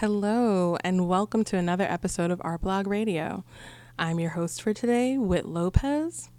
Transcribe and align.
Hello, 0.00 0.78
and 0.82 1.06
welcome 1.06 1.44
to 1.44 1.58
another 1.58 1.84
episode 1.84 2.30
of 2.30 2.38
Artblog 2.38 2.86
Radio. 2.86 3.44
I'm 3.98 4.18
your 4.18 4.30
host 4.30 4.62
for 4.62 4.72
today, 4.72 5.18
Wit 5.18 5.44
López, 5.44 6.30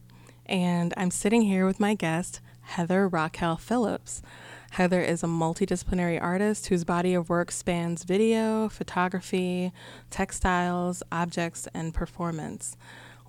and 0.48 0.96
I'm 0.98 1.12
sitting 1.12 1.44
here 1.44 1.68
with 1.68 1.80
my 1.80 1.94
guest, 1.94 2.42
Heather 2.62 3.08
Raquel 3.08 3.58
Phillips. 3.58 4.24
Heather 4.72 5.00
is 5.00 5.22
a 5.22 5.28
multidisciplinary 5.28 6.20
artist 6.20 6.70
whose 6.70 6.84
body 6.84 7.14
of 7.14 7.30
work 7.30 7.52
spans 7.52 8.04
video, 8.04 8.68
photography, 8.68 9.72
textiles, 10.10 11.04
objects, 11.12 11.68
and 11.72 11.94
performance. 11.94 12.76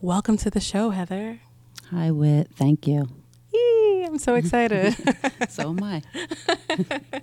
Welcome 0.00 0.38
to 0.38 0.48
the 0.48 0.60
show, 0.60 0.88
Heather. 0.88 1.40
Hi, 1.90 2.10
Wit. 2.10 2.48
Thank 2.54 2.86
you. 2.86 3.06
Yee, 3.52 4.04
I'm 4.06 4.16
so 4.16 4.34
excited. 4.36 4.96
so 5.50 5.76
am 5.76 5.82
I. 5.82 6.02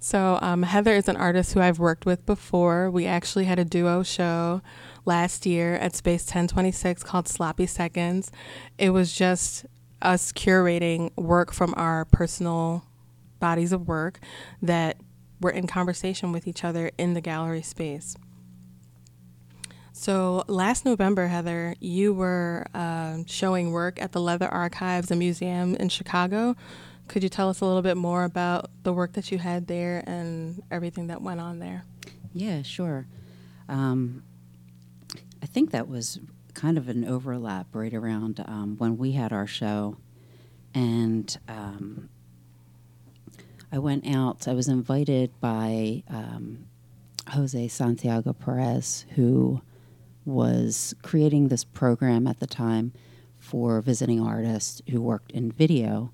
So, 0.00 0.38
um, 0.40 0.62
Heather 0.62 0.94
is 0.94 1.08
an 1.08 1.16
artist 1.16 1.52
who 1.54 1.60
I've 1.60 1.80
worked 1.80 2.06
with 2.06 2.24
before. 2.24 2.88
We 2.88 3.06
actually 3.06 3.46
had 3.46 3.58
a 3.58 3.64
duo 3.64 4.04
show 4.04 4.62
last 5.04 5.44
year 5.44 5.74
at 5.74 5.96
Space 5.96 6.22
1026 6.22 7.02
called 7.02 7.26
Sloppy 7.26 7.66
Seconds. 7.66 8.30
It 8.78 8.90
was 8.90 9.12
just 9.12 9.66
us 10.00 10.30
curating 10.30 11.16
work 11.16 11.52
from 11.52 11.74
our 11.76 12.04
personal 12.04 12.84
bodies 13.40 13.72
of 13.72 13.88
work 13.88 14.20
that 14.62 14.98
were 15.40 15.50
in 15.50 15.66
conversation 15.66 16.30
with 16.30 16.46
each 16.46 16.62
other 16.62 16.92
in 16.96 17.14
the 17.14 17.20
gallery 17.20 17.62
space. 17.62 18.16
So, 19.92 20.44
last 20.46 20.84
November, 20.84 21.26
Heather, 21.26 21.74
you 21.80 22.14
were 22.14 22.66
uh, 22.72 23.18
showing 23.26 23.72
work 23.72 24.00
at 24.00 24.12
the 24.12 24.20
Leather 24.20 24.46
Archives 24.46 25.10
and 25.10 25.18
Museum 25.18 25.74
in 25.74 25.88
Chicago 25.88 26.54
could 27.08 27.22
you 27.22 27.28
tell 27.28 27.48
us 27.48 27.60
a 27.60 27.64
little 27.64 27.82
bit 27.82 27.96
more 27.96 28.24
about 28.24 28.70
the 28.82 28.92
work 28.92 29.14
that 29.14 29.32
you 29.32 29.38
had 29.38 29.66
there 29.66 30.04
and 30.06 30.62
everything 30.70 31.08
that 31.08 31.22
went 31.22 31.40
on 31.40 31.58
there? 31.58 31.84
Yeah, 32.32 32.62
sure. 32.62 33.06
Um, 33.68 34.22
I 35.42 35.46
think 35.46 35.70
that 35.70 35.88
was 35.88 36.20
kind 36.54 36.76
of 36.78 36.88
an 36.88 37.04
overlap 37.04 37.66
right 37.72 37.94
around 37.94 38.44
um, 38.46 38.76
when 38.78 38.98
we 38.98 39.12
had 39.12 39.32
our 39.32 39.46
show. 39.46 39.96
And 40.74 41.36
um, 41.48 42.08
I 43.72 43.78
went 43.78 44.06
out, 44.06 44.46
I 44.46 44.52
was 44.52 44.68
invited 44.68 45.30
by 45.40 46.02
um, 46.08 46.66
Jose 47.28 47.68
Santiago 47.68 48.32
Perez, 48.32 49.06
who 49.14 49.62
was 50.24 50.94
creating 51.02 51.48
this 51.48 51.64
program 51.64 52.26
at 52.26 52.38
the 52.38 52.46
time 52.46 52.92
for 53.38 53.80
visiting 53.80 54.20
artists 54.20 54.82
who 54.90 55.00
worked 55.00 55.32
in 55.32 55.50
video 55.50 56.12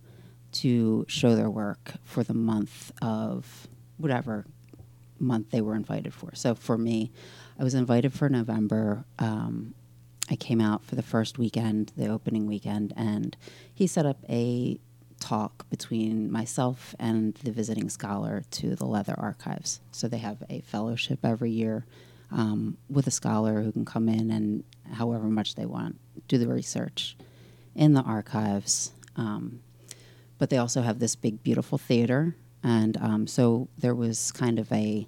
to 0.55 1.05
show 1.08 1.34
their 1.34 1.50
work 1.50 1.94
for 2.05 2.22
the 2.22 2.34
month 2.34 2.92
of 3.02 3.69
whatever 3.97 4.47
month 5.19 5.50
they 5.50 5.61
were 5.61 5.74
invited 5.74 6.12
for. 6.12 6.34
So 6.34 6.55
for 6.55 6.77
me, 6.78 7.12
I 7.58 7.64
was 7.64 7.74
invited 7.74 8.12
for 8.12 8.28
November. 8.28 9.05
Um, 9.19 9.74
I 10.30 10.36
came 10.36 10.61
out 10.61 10.84
for 10.84 10.94
the 10.94 11.02
first 11.02 11.38
weekend, 11.38 11.92
the 11.96 12.08
opening 12.08 12.46
weekend, 12.46 12.92
and 12.96 13.36
he 13.74 13.86
set 13.86 14.06
up 14.06 14.19
a 14.28 14.78
talk 15.20 15.69
between 15.70 16.30
myself 16.30 16.94
and 16.98 17.34
the 17.36 17.52
visiting 17.52 17.89
scholar 17.89 18.42
to 18.50 18.74
the 18.74 18.86
Leather 18.86 19.14
Archives. 19.16 19.80
So 19.92 20.08
they 20.08 20.18
have 20.18 20.42
a 20.50 20.61
fellowship 20.62 21.20
every 21.24 21.50
year 21.50 21.84
um, 22.30 22.77
with 22.91 23.06
a 23.06 23.11
scholar 23.11 23.62
who 23.62 23.72
can 23.72 23.84
come 23.84 24.08
in 24.08 24.30
and, 24.30 24.64
however 24.92 25.24
much 25.24 25.55
they 25.55 25.66
want, 25.66 25.98
do 26.28 26.36
the 26.39 26.48
research 26.48 27.16
in 27.74 27.94
the 27.94 28.02
archives. 28.02 28.92
Um, 29.16 29.61
but 30.38 30.50
they 30.50 30.58
also 30.58 30.82
have 30.82 30.98
this 30.98 31.16
big, 31.16 31.42
beautiful 31.42 31.78
theater. 31.78 32.36
And 32.62 32.96
um, 32.98 33.27
so 33.27 33.68
there 33.78 33.94
was 33.94 34.32
kind 34.32 34.58
of 34.58 34.70
a 34.72 35.06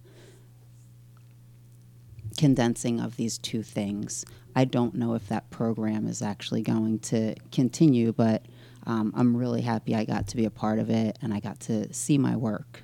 condensing 2.37 3.01
of 3.01 3.17
these 3.17 3.39
two 3.39 3.63
things. 3.63 4.25
I 4.55 4.65
don't 4.65 4.95
know 4.95 5.15
if 5.15 5.29
that 5.29 5.51
program 5.51 6.07
is 6.07 6.23
actually 6.23 6.63
going 6.63 6.99
to 7.01 7.35
continue, 7.53 8.13
but 8.13 8.45
um, 8.87 9.13
I'm 9.17 9.37
really 9.37 9.63
happy 9.63 9.95
I 9.95 10.05
got 10.05 10.29
to 10.29 10.37
be 10.37 10.45
a 10.45 10.51
part 10.51 10.79
of 10.79 10.91
it 10.91 11.19
and 11.21 11.35
I 11.35 11.41
got 11.41 11.61
to 11.61 11.93
see 11.93 12.19
my 12.19 12.37
work 12.37 12.83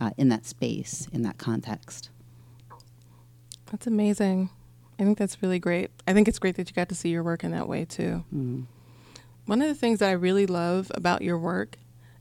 uh, 0.00 0.10
in 0.16 0.28
that 0.28 0.46
space, 0.46 1.08
in 1.12 1.22
that 1.22 1.38
context. 1.38 2.10
That's 3.70 3.86
amazing. 3.86 4.50
I 4.98 5.04
think 5.04 5.18
that's 5.18 5.42
really 5.42 5.58
great. 5.58 5.90
I 6.06 6.12
think 6.12 6.28
it's 6.28 6.38
great 6.38 6.56
that 6.56 6.68
you 6.68 6.74
got 6.74 6.88
to 6.90 6.94
see 6.94 7.08
your 7.08 7.22
work 7.22 7.42
in 7.44 7.50
that 7.52 7.68
way 7.68 7.84
too. 7.84 8.24
Mm. 8.34 8.66
One 9.46 9.60
of 9.60 9.68
the 9.68 9.74
things 9.74 9.98
that 9.98 10.08
I 10.08 10.12
really 10.12 10.46
love 10.46 10.90
about 10.94 11.22
your 11.22 11.38
work 11.38 11.76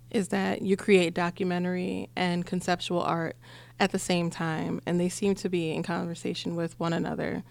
is 0.09 0.29
that 0.29 0.61
you 0.61 0.75
create 0.75 1.13
documentary 1.13 2.09
and 2.15 2.45
conceptual 2.45 3.01
art 3.01 3.37
at 3.79 3.91
the 3.91 3.99
same 3.99 4.29
time, 4.29 4.81
and 4.85 4.99
they 4.99 5.09
seem 5.09 5.35
to 5.35 5.49
be 5.49 5.71
in 5.71 5.83
conversation 5.83 6.55
with 6.55 6.79
one 6.79 6.93
another. 6.93 7.43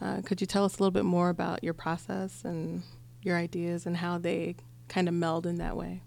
Uh, 0.00 0.20
could 0.24 0.40
you 0.40 0.46
tell 0.46 0.64
us 0.64 0.76
a 0.76 0.82
little 0.82 0.90
bit 0.90 1.04
more 1.04 1.30
about 1.30 1.64
your 1.64 1.74
process 1.74 2.44
and 2.44 2.82
your 3.22 3.36
ideas 3.36 3.86
and 3.86 3.96
how 3.96 4.18
they 4.18 4.56
kind 4.88 5.08
of 5.08 5.14
meld 5.14 5.46
in 5.46 5.56
that 5.56 5.76
way? 5.76 6.02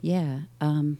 Yeah. 0.00 0.40
Um, 0.60 0.98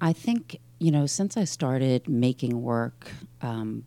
I 0.00 0.12
think, 0.12 0.58
you 0.78 0.90
know, 0.90 1.06
since 1.06 1.36
I 1.36 1.44
started 1.44 2.08
making 2.08 2.62
work, 2.62 3.10
um, 3.42 3.84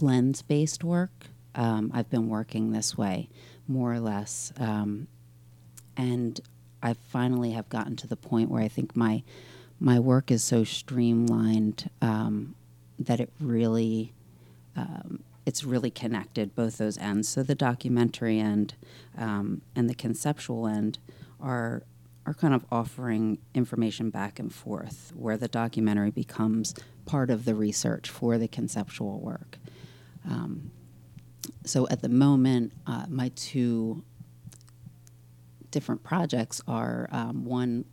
lens 0.00 0.42
based 0.42 0.84
work, 0.84 1.28
um, 1.54 1.90
I've 1.94 2.10
been 2.10 2.28
working 2.28 2.72
this 2.72 2.98
way 2.98 3.28
more 3.68 3.92
or 3.92 4.00
less. 4.00 4.52
Um, 4.58 5.06
and 5.96 6.40
I 6.82 6.94
finally 6.94 7.52
have 7.52 7.68
gotten 7.68 7.96
to 7.96 8.06
the 8.06 8.16
point 8.16 8.50
where 8.50 8.62
I 8.62 8.68
think 8.68 8.96
my 8.96 9.22
my 9.80 10.00
work 10.00 10.32
is 10.32 10.42
so 10.42 10.64
streamlined 10.64 11.88
um, 12.02 12.56
that 12.98 13.20
it 13.20 13.30
really 13.40 14.12
um, 14.76 15.22
it's 15.46 15.64
really 15.64 15.90
connected 15.90 16.54
both 16.54 16.78
those 16.78 16.98
ends. 16.98 17.28
So 17.28 17.42
the 17.42 17.54
documentary 17.54 18.38
end 18.38 18.74
um, 19.16 19.62
and 19.74 19.88
the 19.88 19.94
conceptual 19.94 20.66
end 20.66 20.98
are 21.40 21.82
are 22.26 22.34
kind 22.34 22.52
of 22.52 22.66
offering 22.70 23.38
information 23.54 24.10
back 24.10 24.38
and 24.38 24.52
forth, 24.52 25.12
where 25.16 25.38
the 25.38 25.48
documentary 25.48 26.10
becomes 26.10 26.74
part 27.06 27.30
of 27.30 27.46
the 27.46 27.54
research 27.54 28.10
for 28.10 28.36
the 28.36 28.46
conceptual 28.46 29.18
work. 29.18 29.56
Um, 30.28 30.70
so 31.64 31.86
at 31.88 32.02
the 32.02 32.08
moment, 32.08 32.72
uh, 32.86 33.06
my 33.08 33.30
two 33.34 34.04
different 35.70 36.02
projects 36.02 36.60
are 36.66 37.08
um, 37.12 37.44
one 37.44 37.84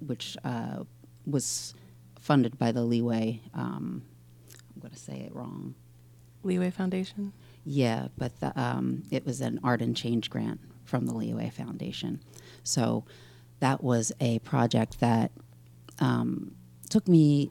which 0.00 0.36
uh, 0.44 0.84
was 1.26 1.74
funded 2.18 2.58
by 2.58 2.72
the 2.72 2.82
Leeway. 2.82 3.40
Um, 3.54 4.02
I'm 4.74 4.80
going 4.80 4.92
to 4.92 4.98
say 4.98 5.20
it 5.20 5.34
wrong. 5.34 5.74
Leeway 6.42 6.70
Foundation. 6.70 7.32
Yeah, 7.64 8.08
but 8.18 8.38
the, 8.40 8.58
um, 8.60 9.02
it 9.10 9.24
was 9.24 9.40
an 9.40 9.60
art 9.64 9.80
and 9.80 9.96
change 9.96 10.28
grant 10.30 10.60
from 10.84 11.06
the 11.06 11.14
Leeway 11.14 11.50
Foundation. 11.50 12.20
So 12.62 13.04
that 13.60 13.82
was 13.82 14.12
a 14.20 14.38
project 14.40 15.00
that 15.00 15.32
um, 15.98 16.54
took 16.90 17.08
me 17.08 17.50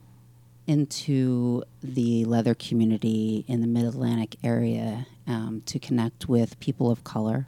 into 0.66 1.63
the 1.81 2.25
leather 2.25 2.56
community 2.56 3.44
in 3.47 3.62
the 3.62 3.68
Mid 3.68 3.85
Atlantic 3.85 4.35
area 4.44 5.07
um, 5.28 5.62
to 5.66 5.79
connect 5.79 6.29
with 6.29 6.59
people 6.59 6.90
of 6.90 7.03
color 7.03 7.47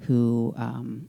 who 0.00 0.54
um, 0.56 1.08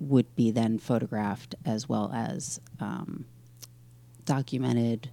would 0.00 0.34
be 0.36 0.50
then 0.50 0.78
photographed 0.78 1.54
as 1.64 1.88
well 1.88 2.10
as 2.14 2.60
um, 2.80 3.24
documented 4.24 5.10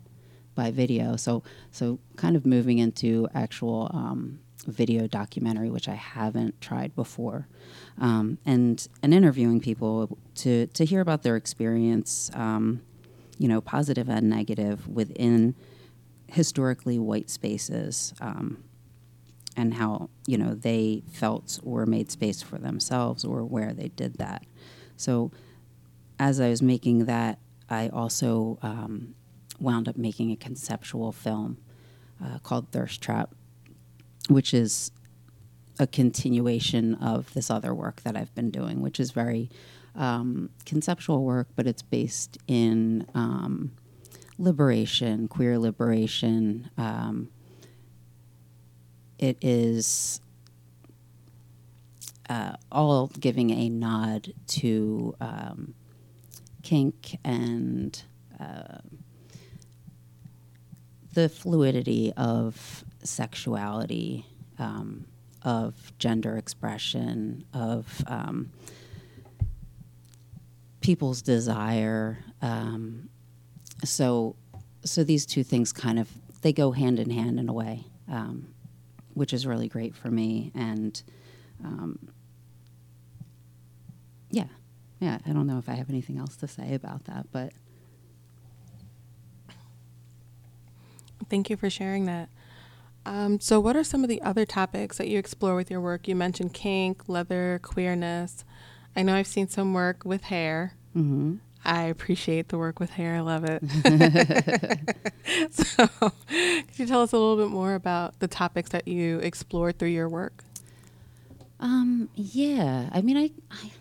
by 0.56 0.72
video. 0.72 1.16
So, 1.16 1.44
so 1.72 2.00
kind 2.16 2.36
of 2.36 2.46
moving 2.46 2.80
into 2.80 3.28
actual 3.34 3.90
um, 3.94 4.40
video 4.68 5.08
documentary, 5.08 5.70
which 5.70 5.88
I 5.88 5.96
haven't 5.96 6.60
tried 6.62 6.96
before, 6.96 7.48
um, 8.00 8.38
and 8.46 8.86
and 9.02 9.14
interviewing 9.14 9.60
people 9.60 10.18
to 10.36 10.68
to 10.68 10.86
hear 10.86 11.02
about 11.02 11.24
their 11.24 11.36
experience, 11.36 12.30
um, 12.34 12.82
you 13.38 13.48
know, 13.48 13.62
positive 13.62 14.10
and 14.10 14.30
negative 14.30 14.88
within 14.88 15.56
historically 16.28 17.00
white 17.00 17.30
spaces. 17.30 18.14
Um, 18.22 18.64
and 19.58 19.74
how 19.74 20.10
you 20.28 20.38
know 20.38 20.54
they 20.54 21.04
felt 21.12 21.60
or 21.62 21.86
made 21.86 22.10
space 22.10 22.42
for 22.42 22.58
themselves 22.58 23.26
or 23.26 23.44
where 23.44 23.74
they 23.74 23.90
did 23.90 24.14
that 24.14 24.46
so 24.96 25.32
as 26.22 26.40
I 26.40 26.50
was 26.50 26.62
making 26.62 27.06
that, 27.06 27.40
I 27.68 27.90
also 27.90 28.60
um, 28.62 29.16
wound 29.60 29.90
up 29.90 29.98
making 29.98 30.32
a 30.32 30.36
conceptual 30.36 31.12
film 31.12 31.58
uh, 32.24 32.38
called 32.44 32.72
Thirst 32.72 33.02
Trap, 33.02 33.34
which 34.30 34.54
is 34.54 34.92
a 35.80 35.88
continuation 35.88 36.94
of 36.94 37.34
this 37.34 37.50
other 37.50 37.74
work 37.74 38.04
that 38.04 38.16
I've 38.16 38.36
been 38.36 38.52
doing, 38.52 38.82
which 38.82 39.00
is 39.00 39.10
very 39.10 39.50
um, 39.96 40.50
conceptual 40.66 41.24
work, 41.24 41.48
but 41.56 41.68
it's 41.68 41.82
based 41.82 42.38
in 42.48 43.06
um, 43.14 43.72
liberation, 44.38 45.28
queer 45.28 45.60
liberation. 45.60 46.70
Um, 46.78 47.30
it 49.20 49.38
is 49.42 50.20
uh, 52.30 52.56
all 52.72 53.08
giving 53.20 53.52
a 53.52 53.70
nod 53.70 54.34
to 54.48 55.16
um, 55.20 55.74
kink 56.64 57.18
and 57.24 58.02
uh, 58.40 58.80
the 61.14 61.28
fluidity 61.28 62.14
of 62.16 62.86
sexuality, 63.04 64.26
um, 64.58 65.06
of 65.44 65.92
gender 66.00 66.38
expression, 66.38 67.44
of 67.54 68.04
um, 68.08 68.52
people's 70.82 71.22
desire. 71.22 72.24
Um, 72.42 73.10
so, 73.84 74.36
so 74.84 75.04
these 75.04 75.26
two 75.26 75.44
things 75.44 75.72
kind 75.72 76.00
of 76.00 76.10
they 76.42 76.52
go 76.52 76.72
hand 76.72 77.00
in 77.00 77.12
hand 77.12 77.40
in 77.40 77.48
a 77.50 77.54
way, 77.54 77.86
um, 78.10 78.48
which 79.14 79.32
is 79.32 79.46
really 79.46 79.68
great 79.68 79.96
for 79.96 80.10
me. 80.10 80.52
And 80.56 81.02
um, 81.64 82.10
yeah, 84.32 84.48
yeah. 85.00 85.20
I 85.26 85.32
don't 85.32 85.46
know 85.46 85.60
if 85.60 85.70
I 85.70 85.74
have 85.74 85.90
anything 85.90 86.18
else 86.18 86.36
to 86.38 86.48
say 86.48 86.74
about 86.74 87.06
that, 87.06 87.28
but 87.32 87.54
Thank 91.32 91.50
you 91.50 91.56
for 91.56 91.70
sharing 91.70 92.08
that. 92.08 92.28
Um, 93.06 93.40
so, 93.40 93.60
what 93.62 93.78
are 93.78 93.86
some 93.86 94.04
of 94.04 94.10
the 94.10 94.22
other 94.22 94.46
topics 94.46 94.98
that 94.98 95.08
you 95.08 95.18
explore 95.18 95.56
with 95.56 95.72
your 95.72 95.80
work? 95.80 96.10
You 96.10 96.16
mentioned 96.16 96.54
kink, 96.54 97.08
leather, 97.08 97.58
queerness. 97.64 98.44
I 98.96 99.04
know 99.04 99.16
I've 99.16 99.28
seen 99.28 99.48
some 99.48 99.74
work 99.74 100.04
with 100.06 100.24
hair. 100.24 100.74
mm-hmm. 100.96 101.36
I 101.64 101.84
appreciate 101.84 102.50
the 102.50 102.58
work 102.58 102.80
with 102.80 102.90
hair. 102.90 103.16
I 103.16 103.20
love 103.20 103.46
it. 103.46 103.62
so, 105.52 105.88
could 105.88 106.80
you 106.80 106.88
tell 106.88 107.04
us 107.04 107.14
a 107.14 107.18
little 107.18 107.38
bit 107.38 107.50
more 107.50 107.76
about 107.76 108.20
the 108.20 108.28
topics 108.28 108.72
that 108.72 108.88
you 108.88 109.20
explore 109.20 109.72
through 109.72 109.90
your 109.90 110.10
work? 110.10 110.44
Um, 111.60 112.10
yeah. 112.16 112.90
I 112.92 113.02
mean, 113.02 113.16
I, 113.16 113.30
I, 113.52 113.72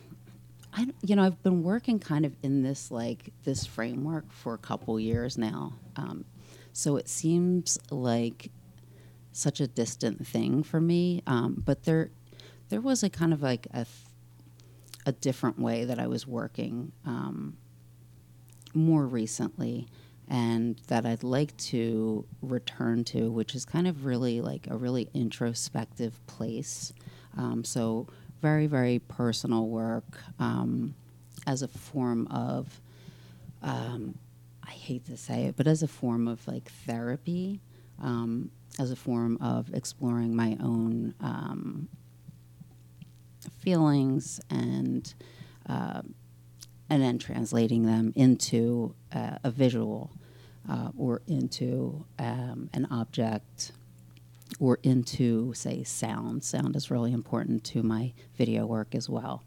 I, 0.75 0.87
you 1.03 1.17
know, 1.17 1.25
I've 1.25 1.43
been 1.43 1.63
working 1.63 1.99
kind 1.99 2.27
of 2.27 2.37
in 2.43 2.63
this 2.63 2.91
like 2.91 3.33
this 3.45 3.65
framework 3.65 4.31
for 4.31 4.53
a 4.53 4.59
couple 4.59 5.01
years 5.01 5.39
now. 5.39 5.73
Um, 5.97 6.27
so 6.75 6.97
it 6.97 7.09
seems 7.09 7.79
like 7.91 8.51
such 9.33 9.61
a 9.61 9.67
distant 9.67 10.27
thing 10.27 10.63
for 10.63 10.81
me. 10.81 11.23
Um, 11.27 11.63
but 11.65 11.85
there, 11.85 12.11
there 12.69 12.83
was 12.83 13.03
a 13.03 13.09
kind 13.09 13.33
of 13.33 13.43
like 13.43 13.67
a, 13.73 13.87
a 15.07 15.13
different 15.13 15.59
way 15.59 15.85
that 15.85 15.99
I 15.99 16.07
was 16.07 16.27
working 16.27 16.93
um, 17.07 17.57
more 18.75 19.07
recently, 19.07 19.89
and 20.29 20.81
that 20.87 21.05
I'd 21.07 21.25
like 21.25 21.57
to 21.57 22.25
return 22.43 23.05
to, 23.05 23.31
which 23.31 23.55
is 23.55 23.65
kind 23.65 23.89
of 23.89 24.05
really 24.05 24.41
like 24.41 24.69
a 24.71 24.77
really 24.77 25.09
introspective 25.15 26.25
place. 26.27 26.93
Um, 27.37 27.65
so 27.65 28.07
very, 28.41 28.67
very 28.67 29.01
personal 29.01 29.67
work 29.67 30.19
um, 30.39 30.95
as 31.47 31.63
a 31.63 31.69
form 31.69 32.27
of 32.29 32.81
um, 33.63 34.15
I 34.67 34.71
hate 34.71 35.07
to 35.07 35.17
say 35.17 35.45
it, 35.45 35.57
but 35.57 35.67
as 35.67 35.83
a 35.83 35.89
form 35.89 36.29
of 36.29 36.47
like 36.47 36.71
therapy, 36.87 37.61
um, 38.01 38.51
as 38.79 38.91
a 38.91 38.97
form 38.97 39.37
of 39.41 39.73
exploring 39.75 40.35
my 40.35 40.57
own 40.61 41.15
feelings 43.61 44.41
and 44.51 45.15
uh, 45.69 46.03
and 46.89 47.03
then 47.03 47.19
translating 47.19 47.87
them 47.87 48.13
into 48.17 48.95
uh, 49.15 49.39
a 49.45 49.51
visual 49.51 50.11
uh, 50.69 50.91
or 50.99 51.23
into 51.29 52.05
um, 52.19 52.69
an 52.75 52.87
object 52.91 53.73
or 54.59 54.79
into 54.83 55.55
say 55.55 55.85
sound. 55.85 56.43
Sound 56.43 56.75
is 56.75 56.91
really 56.91 57.13
important 57.13 57.63
to 57.65 57.83
my 57.83 58.13
video 58.37 58.67
work 58.67 58.95
as 58.95 59.09
well. 59.09 59.45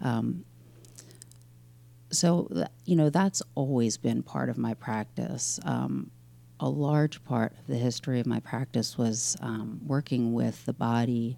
Um, 0.00 0.44
so 2.10 2.48
you 2.84 2.94
know 2.94 3.10
that's 3.10 3.42
always 3.56 3.96
been 3.96 4.22
part 4.22 4.48
of 4.48 4.56
my 4.56 4.74
practice. 4.74 5.58
Um, 5.64 6.10
a 6.60 6.68
large 6.68 7.24
part 7.24 7.52
of 7.58 7.66
the 7.66 7.76
history 7.76 8.20
of 8.20 8.26
my 8.26 8.38
practice 8.38 8.96
was 8.96 9.36
um, 9.40 9.80
working 9.84 10.32
with 10.32 10.64
the 10.64 10.72
body, 10.72 11.36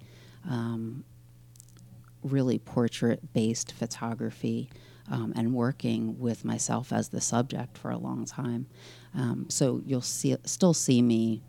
um, 2.26 2.32
really 2.32 2.58
portrait-based 2.58 3.72
photography, 3.72 4.70
um, 5.10 5.32
and 5.36 5.54
working 5.54 6.18
with 6.18 6.44
myself 6.44 6.92
as 6.92 7.08
the 7.08 7.20
subject 7.20 7.78
for 7.78 7.90
a 7.90 7.98
long 7.98 8.24
time. 8.24 8.66
Um, 9.14 9.46
so 9.48 9.80
you'll 9.84 10.00
see, 10.00 10.36
still 10.44 10.74
see 10.74 11.00
me 11.00 11.42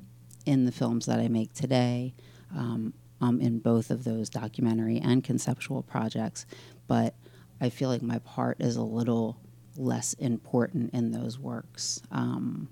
in 0.45 0.65
the 0.65 0.71
films 0.71 1.05
that 1.07 1.19
I 1.19 1.27
make 1.27 1.53
today. 1.53 2.13
Um, 2.55 2.93
I'm 3.19 3.41
in 3.41 3.59
both 3.59 3.89
of 3.89 4.03
those 4.03 4.29
documentary 4.29 4.99
and 4.99 5.23
conceptual 5.23 5.81
projects, 5.81 6.45
but 6.87 7.15
I 7.59 7.69
feel 7.69 7.89
like 7.89 8.03
my 8.03 8.19
part 8.19 8.61
is 8.61 8.75
a 8.75 8.83
little 8.83 9.37
less 9.75 10.13
important 10.13 10.93
in 10.93 11.11
those 11.11 11.39
works. 11.39 12.01
Um, 12.11 12.69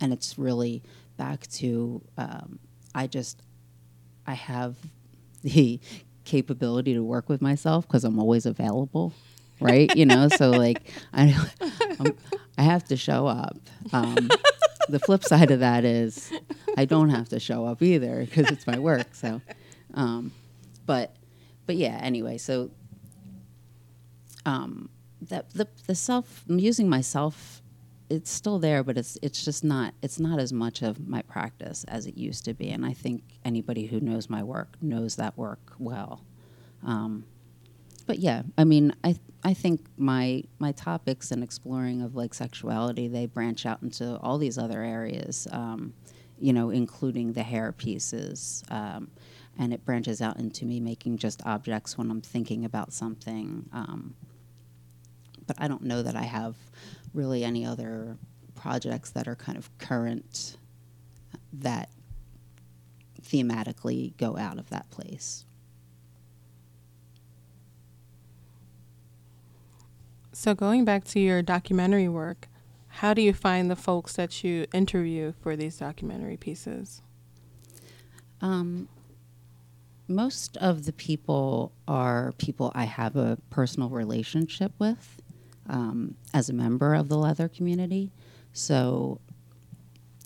and 0.00 0.12
it's 0.12 0.38
really 0.38 0.82
back 1.16 1.46
to 1.48 2.00
um, 2.16 2.58
I 2.94 3.06
just 3.06 3.42
I 4.26 4.34
have 4.34 4.76
the 5.42 5.80
capability 6.30 6.94
to 6.94 7.02
work 7.02 7.28
with 7.28 7.42
myself 7.42 7.86
because 7.86 8.04
I'm 8.04 8.18
always 8.20 8.46
available, 8.46 9.12
right? 9.60 9.94
you 9.96 10.06
know, 10.06 10.28
so 10.28 10.50
like 10.50 10.82
I 11.12 11.34
I'm, 11.98 12.16
i 12.56 12.62
have 12.62 12.84
to 12.84 12.96
show 12.96 13.26
up. 13.26 13.58
Um, 13.92 14.28
the 14.88 15.00
flip 15.00 15.24
side 15.24 15.50
of 15.50 15.60
that 15.60 15.84
is 15.84 16.32
I 16.76 16.84
don't 16.84 17.10
have 17.10 17.28
to 17.30 17.40
show 17.40 17.64
up 17.64 17.82
either 17.82 18.20
because 18.20 18.50
it's 18.50 18.66
my 18.66 18.78
work. 18.78 19.14
So, 19.14 19.40
um, 19.94 20.32
but 20.86 21.16
but 21.66 21.76
yeah. 21.76 21.98
Anyway, 22.00 22.38
so 22.38 22.70
um, 24.46 24.88
that 25.22 25.50
the 25.50 25.66
the 25.88 25.96
self 25.96 26.44
I'm 26.48 26.60
using 26.60 26.88
myself 26.88 27.60
it's 28.10 28.30
still 28.30 28.58
there 28.58 28.82
but 28.82 28.98
it's 28.98 29.16
it's 29.22 29.44
just 29.44 29.62
not 29.62 29.94
it's 30.02 30.18
not 30.18 30.40
as 30.40 30.52
much 30.52 30.82
of 30.82 31.08
my 31.08 31.22
practice 31.22 31.84
as 31.84 32.06
it 32.06 32.16
used 32.16 32.44
to 32.44 32.52
be 32.52 32.70
and 32.70 32.84
I 32.84 32.92
think 32.92 33.22
anybody 33.44 33.86
who 33.86 34.00
knows 34.00 34.28
my 34.28 34.42
work 34.42 34.76
knows 34.82 35.16
that 35.16 35.38
work 35.38 35.74
well. 35.78 36.24
Um, 36.84 37.24
but 38.06 38.18
yeah 38.18 38.42
I 38.58 38.64
mean 38.64 38.94
I 39.04 39.16
I 39.44 39.54
think 39.54 39.86
my 39.96 40.42
my 40.58 40.72
topics 40.72 41.30
and 41.30 41.42
exploring 41.42 42.02
of 42.02 42.16
like 42.16 42.34
sexuality 42.34 43.06
they 43.06 43.26
branch 43.26 43.64
out 43.64 43.82
into 43.82 44.18
all 44.18 44.38
these 44.38 44.58
other 44.58 44.82
areas 44.82 45.46
um, 45.52 45.94
you 46.38 46.52
know 46.52 46.70
including 46.70 47.32
the 47.32 47.44
hair 47.44 47.70
pieces 47.70 48.64
um, 48.70 49.10
and 49.58 49.72
it 49.72 49.84
branches 49.84 50.20
out 50.20 50.38
into 50.38 50.64
me 50.64 50.80
making 50.80 51.18
just 51.18 51.44
objects 51.46 51.96
when 51.96 52.10
I'm 52.10 52.20
thinking 52.20 52.64
about 52.64 52.92
something 52.92 53.68
um, 53.72 54.14
but 55.46 55.56
I 55.60 55.68
don't 55.68 55.82
know 55.82 56.02
that 56.02 56.14
I 56.14 56.22
have 56.22 56.56
really 57.12 57.44
any 57.44 57.64
other 57.64 58.16
projects 58.54 59.10
that 59.10 59.26
are 59.26 59.36
kind 59.36 59.56
of 59.58 59.76
current 59.78 60.56
that 61.52 61.88
thematically 63.20 64.16
go 64.16 64.36
out 64.36 64.58
of 64.58 64.68
that 64.70 64.90
place. 64.90 65.44
So, 70.32 70.54
going 70.54 70.84
back 70.84 71.04
to 71.04 71.20
your 71.20 71.42
documentary 71.42 72.08
work, 72.08 72.48
how 72.88 73.14
do 73.14 73.22
you 73.22 73.32
find 73.32 73.70
the 73.70 73.76
folks 73.76 74.14
that 74.16 74.42
you 74.42 74.66
interview 74.72 75.32
for 75.42 75.54
these 75.54 75.78
documentary 75.78 76.36
pieces? 76.36 77.02
Um, 78.40 78.88
most 80.08 80.56
of 80.56 80.86
the 80.86 80.92
people 80.92 81.72
are 81.86 82.32
people 82.38 82.72
I 82.74 82.84
have 82.84 83.16
a 83.16 83.38
personal 83.50 83.90
relationship 83.90 84.72
with 84.78 85.19
um, 85.70 86.16
as 86.34 86.50
a 86.50 86.52
member 86.52 86.94
of 86.94 87.08
the 87.08 87.16
leather 87.16 87.48
community. 87.48 88.12
So 88.52 89.20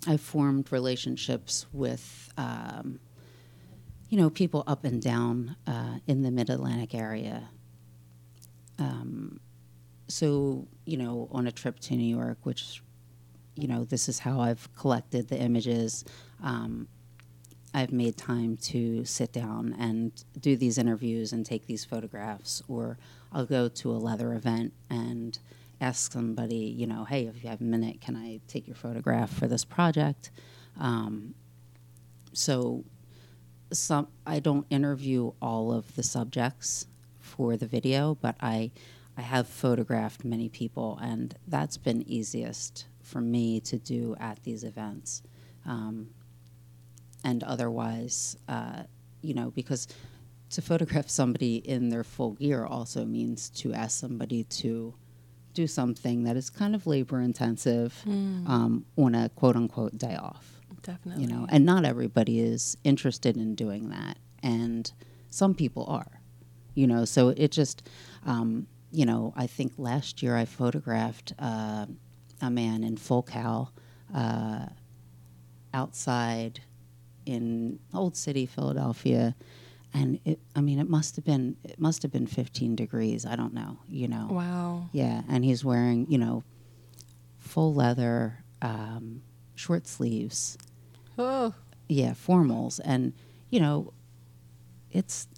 I 0.06 0.16
formed 0.16 0.72
relationships 0.72 1.66
with, 1.72 2.30
um, 2.36 2.98
you 4.08 4.18
know, 4.18 4.30
people 4.30 4.64
up 4.66 4.84
and 4.84 5.00
down 5.00 5.56
uh, 5.66 5.98
in 6.06 6.22
the 6.22 6.30
Mid 6.30 6.50
Atlantic 6.50 6.94
area. 6.94 7.50
Um, 8.78 9.38
so 10.08 10.66
you 10.84 10.96
know, 10.96 11.28
on 11.30 11.46
a 11.46 11.52
trip 11.52 11.78
to 11.80 11.94
New 11.94 12.16
York, 12.16 12.38
which, 12.42 12.82
you 13.54 13.68
know, 13.68 13.84
this 13.84 14.08
is 14.08 14.18
how 14.18 14.40
I've 14.40 14.68
collected 14.74 15.28
the 15.28 15.38
images. 15.38 16.04
Um, 16.42 16.88
I've 17.72 17.92
made 17.92 18.16
time 18.16 18.56
to 18.58 19.04
sit 19.04 19.32
down 19.32 19.74
and 19.78 20.12
do 20.38 20.56
these 20.56 20.78
interviews 20.78 21.32
and 21.32 21.44
take 21.44 21.66
these 21.66 21.84
photographs, 21.84 22.62
or 22.68 22.98
I'll 23.34 23.46
go 23.46 23.68
to 23.68 23.90
a 23.90 23.98
leather 23.98 24.32
event 24.32 24.72
and 24.88 25.38
ask 25.80 26.12
somebody, 26.12 26.56
you 26.56 26.86
know, 26.86 27.04
hey, 27.04 27.26
if 27.26 27.42
you 27.42 27.50
have 27.50 27.60
a 27.60 27.64
minute, 27.64 28.00
can 28.00 28.16
I 28.16 28.40
take 28.46 28.66
your 28.66 28.76
photograph 28.76 29.30
for 29.30 29.48
this 29.48 29.64
project? 29.64 30.30
Um, 30.78 31.34
so 32.32 32.84
some 33.72 34.08
I 34.26 34.38
don't 34.38 34.66
interview 34.70 35.32
all 35.42 35.72
of 35.72 35.94
the 35.96 36.02
subjects 36.02 36.86
for 37.20 37.56
the 37.56 37.66
video, 37.66 38.16
but 38.20 38.36
I 38.40 38.70
I 39.16 39.22
have 39.22 39.48
photographed 39.48 40.24
many 40.24 40.48
people, 40.48 40.98
and 41.02 41.36
that's 41.46 41.76
been 41.76 42.02
easiest 42.08 42.86
for 43.02 43.20
me 43.20 43.60
to 43.60 43.78
do 43.78 44.16
at 44.18 44.42
these 44.42 44.64
events. 44.64 45.22
Um, 45.66 46.10
and 47.22 47.42
otherwise, 47.44 48.36
uh, 48.48 48.84
you 49.22 49.34
know, 49.34 49.50
because 49.50 49.88
to 50.54 50.62
photograph 50.62 51.08
somebody 51.08 51.56
in 51.56 51.88
their 51.88 52.04
full 52.04 52.32
gear 52.32 52.64
also 52.64 53.04
means 53.04 53.50
to 53.50 53.72
ask 53.72 53.98
somebody 53.98 54.44
to 54.44 54.94
do 55.52 55.66
something 55.66 56.24
that 56.24 56.36
is 56.36 56.50
kind 56.50 56.74
of 56.74 56.86
labor 56.86 57.20
intensive 57.20 57.94
um, 58.06 58.84
on 58.96 59.14
a 59.14 59.28
quote 59.30 59.56
unquote 59.56 59.96
day 59.96 60.16
off. 60.16 60.60
Definitely. 60.82 61.24
You 61.24 61.30
know, 61.30 61.46
and 61.48 61.64
not 61.64 61.84
everybody 61.84 62.40
is 62.40 62.76
interested 62.84 63.36
in 63.36 63.54
doing 63.54 63.88
that, 63.88 64.18
and 64.42 64.92
some 65.30 65.54
people 65.54 65.86
are. 65.86 66.20
You 66.74 66.86
know, 66.86 67.04
so 67.04 67.28
it 67.28 67.52
just, 67.52 67.88
um, 68.26 68.66
you 68.90 69.06
know, 69.06 69.32
I 69.36 69.46
think 69.46 69.72
last 69.78 70.22
year 70.22 70.36
I 70.36 70.44
photographed 70.44 71.32
uh, 71.38 71.86
a 72.42 72.50
man 72.50 72.84
in 72.84 72.96
full 72.96 73.22
cow 73.22 73.70
uh, 74.14 74.66
outside 75.72 76.60
in 77.24 77.78
Old 77.94 78.16
City, 78.16 78.44
Philadelphia, 78.44 79.34
and 79.94 80.18
it. 80.26 80.40
I 80.56 80.60
mean, 80.60 80.78
it 80.78 80.88
must 80.90 81.16
have 81.16 81.24
been 81.24 81.56
it 81.64 81.78
must 81.80 82.02
have 82.02 82.10
been 82.12 82.26
15 82.26 82.74
degrees. 82.76 83.24
I 83.24 83.36
don't 83.36 83.54
know. 83.54 83.78
You 83.88 84.08
know. 84.08 84.26
Wow. 84.30 84.88
Yeah, 84.92 85.22
and 85.28 85.44
he's 85.44 85.64
wearing 85.64 86.06
you 86.10 86.18
know 86.18 86.42
full 87.38 87.72
leather, 87.72 88.44
um, 88.60 89.22
short 89.54 89.86
sleeves. 89.86 90.58
Oh, 91.16 91.54
Yeah, 91.88 92.10
formals, 92.12 92.80
and 92.84 93.12
you 93.50 93.60
know, 93.60 93.92
it's 94.90 95.28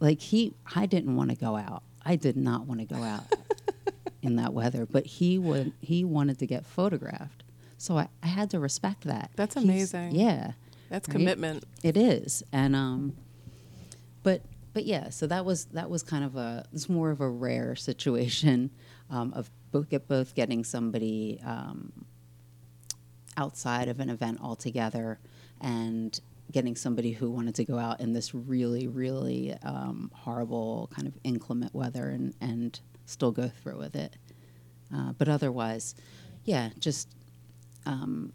like 0.00 0.20
he. 0.20 0.54
I 0.74 0.86
didn't 0.86 1.16
want 1.16 1.30
to 1.30 1.36
go 1.36 1.56
out. 1.56 1.82
I 2.04 2.16
did 2.16 2.36
not 2.36 2.66
want 2.66 2.80
to 2.80 2.86
go 2.86 3.02
out 3.02 3.24
in 4.22 4.36
that 4.36 4.52
weather, 4.52 4.86
but 4.86 5.06
he 5.06 5.38
would. 5.38 5.72
He 5.80 6.04
wanted 6.04 6.38
to 6.40 6.46
get 6.46 6.64
photographed, 6.66 7.44
so 7.78 7.98
I, 7.98 8.08
I 8.22 8.26
had 8.26 8.50
to 8.50 8.58
respect 8.60 9.04
that. 9.04 9.30
That's 9.36 9.54
He's- 9.54 9.64
amazing. 9.64 10.14
Yeah, 10.14 10.52
that's 10.90 11.08
Right? 11.08 11.12
commitment. 11.16 11.64
it 11.84 11.96
is, 11.96 12.42
and 12.52 12.74
um, 12.74 13.14
but 14.26 14.42
but 14.72 14.84
yeah, 14.84 15.08
so 15.10 15.28
that 15.28 15.44
was 15.44 15.66
that 15.66 15.88
was 15.88 16.02
kind 16.02 16.24
of 16.24 16.34
a 16.34 16.64
it's 16.72 16.88
more 16.88 17.12
of 17.12 17.20
a 17.20 17.30
rare 17.30 17.76
situation 17.76 18.72
um, 19.08 19.32
of 19.34 19.48
both 19.70 19.88
get 19.88 20.08
both 20.08 20.34
getting 20.34 20.64
somebody 20.64 21.40
um, 21.46 21.92
outside 23.36 23.86
of 23.86 24.00
an 24.00 24.10
event 24.10 24.40
altogether 24.42 25.20
and 25.60 26.20
getting 26.50 26.74
somebody 26.74 27.12
who 27.12 27.30
wanted 27.30 27.54
to 27.54 27.64
go 27.64 27.78
out 27.78 28.00
in 28.00 28.14
this 28.14 28.34
really 28.34 28.88
really 28.88 29.54
um, 29.62 30.10
horrible 30.12 30.90
kind 30.92 31.06
of 31.06 31.14
inclement 31.22 31.72
weather 31.72 32.08
and 32.08 32.34
and 32.40 32.80
still 33.04 33.30
go 33.30 33.48
through 33.62 33.78
with 33.78 33.94
it. 33.94 34.16
Uh, 34.92 35.12
but 35.12 35.28
otherwise, 35.28 35.94
yeah, 36.44 36.70
just 36.80 37.14
um, 37.86 38.32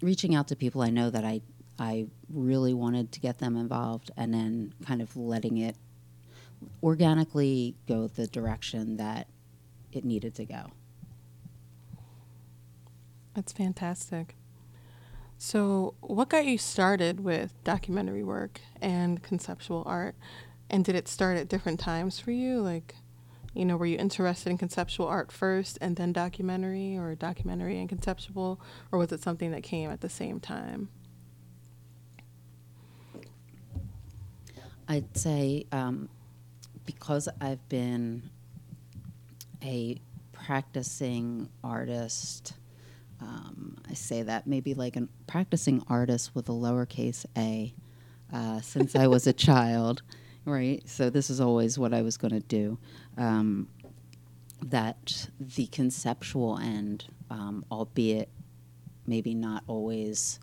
reaching 0.00 0.34
out 0.34 0.48
to 0.48 0.56
people 0.56 0.80
I 0.80 0.88
know 0.88 1.10
that 1.10 1.26
I 1.26 1.42
I 1.78 2.06
really 2.28 2.74
wanted 2.74 3.12
to 3.12 3.20
get 3.20 3.38
them 3.38 3.56
involved, 3.56 4.10
and 4.16 4.34
then 4.34 4.74
kind 4.86 5.00
of 5.00 5.16
letting 5.16 5.58
it 5.58 5.76
organically 6.82 7.76
go 7.86 8.08
the 8.08 8.26
direction 8.26 8.96
that 8.96 9.28
it 9.92 10.04
needed 10.04 10.34
to 10.36 10.44
go. 10.44 10.72
That's 13.34 13.52
fantastic. 13.52 14.34
So, 15.40 15.94
what 16.00 16.28
got 16.28 16.46
you 16.46 16.58
started 16.58 17.20
with 17.20 17.54
documentary 17.62 18.24
work 18.24 18.60
and 18.82 19.22
conceptual 19.22 19.84
art? 19.86 20.16
And 20.68 20.84
did 20.84 20.96
it 20.96 21.06
start 21.06 21.38
at 21.38 21.48
different 21.48 21.78
times 21.78 22.18
for 22.18 22.32
you? 22.32 22.60
Like, 22.60 22.96
you 23.54 23.64
know, 23.64 23.76
were 23.76 23.86
you 23.86 23.96
interested 23.96 24.50
in 24.50 24.58
conceptual 24.58 25.06
art 25.06 25.30
first 25.30 25.78
and 25.80 25.94
then 25.94 26.12
documentary, 26.12 26.98
or 26.98 27.14
documentary 27.14 27.78
and 27.78 27.88
conceptual, 27.88 28.60
or 28.90 28.98
was 28.98 29.12
it 29.12 29.22
something 29.22 29.52
that 29.52 29.62
came 29.62 29.90
at 29.90 30.00
the 30.00 30.08
same 30.08 30.40
time? 30.40 30.88
I'd 34.88 35.16
say 35.16 35.66
um, 35.70 36.08
because 36.86 37.28
I've 37.40 37.68
been 37.68 38.22
a 39.62 40.00
practicing 40.32 41.50
artist, 41.62 42.54
um, 43.20 43.76
I 43.88 43.92
say 43.92 44.22
that 44.22 44.46
maybe 44.46 44.72
like 44.72 44.96
a 44.96 45.06
practicing 45.26 45.82
artist 45.88 46.34
with 46.34 46.48
a 46.48 46.52
lowercase 46.52 47.26
a 47.36 47.74
uh, 48.32 48.60
since 48.62 48.96
I 48.96 49.06
was 49.06 49.26
a 49.26 49.32
child, 49.48 50.02
right? 50.46 50.82
So 50.88 51.10
this 51.10 51.28
is 51.28 51.40
always 51.40 51.78
what 51.78 51.92
I 51.92 52.00
was 52.00 52.16
going 52.16 52.32
to 52.32 52.40
do. 52.40 52.78
Um, 53.18 53.68
that 54.64 55.28
the 55.38 55.66
conceptual 55.66 56.58
end, 56.58 57.06
um, 57.30 57.64
albeit 57.70 58.28
maybe 59.06 59.34
not 59.34 59.64
always 59.66 60.40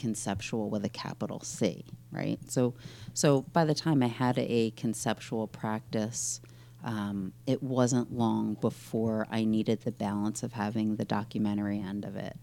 conceptual 0.00 0.70
with 0.70 0.84
a 0.84 0.88
capital 0.88 1.40
C, 1.40 1.84
right? 2.10 2.38
So, 2.48 2.74
so 3.12 3.42
by 3.52 3.64
the 3.66 3.74
time 3.74 4.02
I 4.02 4.06
had 4.06 4.38
a 4.38 4.70
conceptual 4.72 5.46
practice, 5.46 6.40
um, 6.82 7.34
it 7.46 7.62
wasn't 7.62 8.10
long 8.12 8.54
before 8.54 9.26
I 9.30 9.44
needed 9.44 9.82
the 9.82 9.92
balance 9.92 10.42
of 10.42 10.54
having 10.54 10.96
the 10.96 11.04
documentary 11.04 11.78
end 11.78 12.06
of 12.06 12.16
it, 12.16 12.36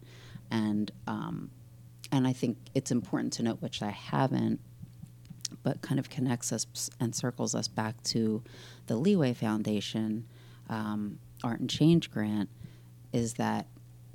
and 0.52 0.92
um, 1.08 1.50
and 2.12 2.28
I 2.28 2.34
think 2.34 2.58
it's 2.76 2.92
important 2.92 3.34
to 3.34 3.44
note, 3.44 3.62
which 3.62 3.82
I 3.82 3.90
haven't, 3.90 4.60
but 5.64 5.82
kind 5.82 6.00
of 6.00 6.12
connects 6.12 6.54
us 6.54 6.68
and 7.00 7.16
circles 7.16 7.56
us 7.56 7.68
back 7.68 8.02
to 8.04 8.44
the 8.86 8.96
Leeway 8.96 9.34
Foundation 9.34 10.26
um, 10.70 11.18
Art 11.44 11.60
and 11.60 11.70
Change 11.70 12.12
grant, 12.12 12.50
is 13.12 13.34
that 13.34 13.66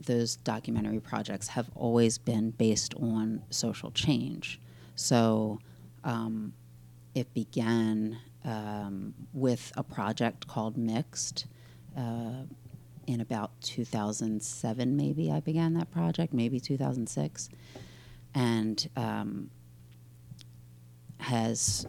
those 0.06 0.36
documentary 0.36 1.00
projects 1.00 1.48
have 1.48 1.70
always 1.74 2.18
been 2.18 2.50
based 2.50 2.94
on 2.94 3.42
social 3.50 3.90
change. 3.90 4.60
So 4.94 5.58
um, 6.04 6.52
it 7.14 7.32
began 7.34 8.18
um, 8.44 9.14
with 9.32 9.72
a 9.76 9.82
project 9.82 10.46
called 10.46 10.76
Mixed. 10.76 11.46
Uh, 11.96 12.44
in 13.06 13.20
about 13.20 13.50
2007, 13.62 14.96
maybe 14.96 15.30
I 15.30 15.40
began 15.40 15.74
that 15.74 15.90
project, 15.90 16.32
maybe 16.32 16.60
2006, 16.60 17.48
and 18.34 18.88
um, 18.96 19.50
has 21.18 21.86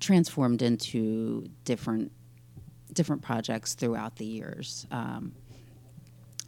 transformed 0.00 0.62
into 0.62 1.48
different 1.64 2.12
different 2.92 3.22
projects 3.22 3.74
throughout 3.74 4.16
the 4.16 4.24
years. 4.24 4.86
Um, 4.90 5.32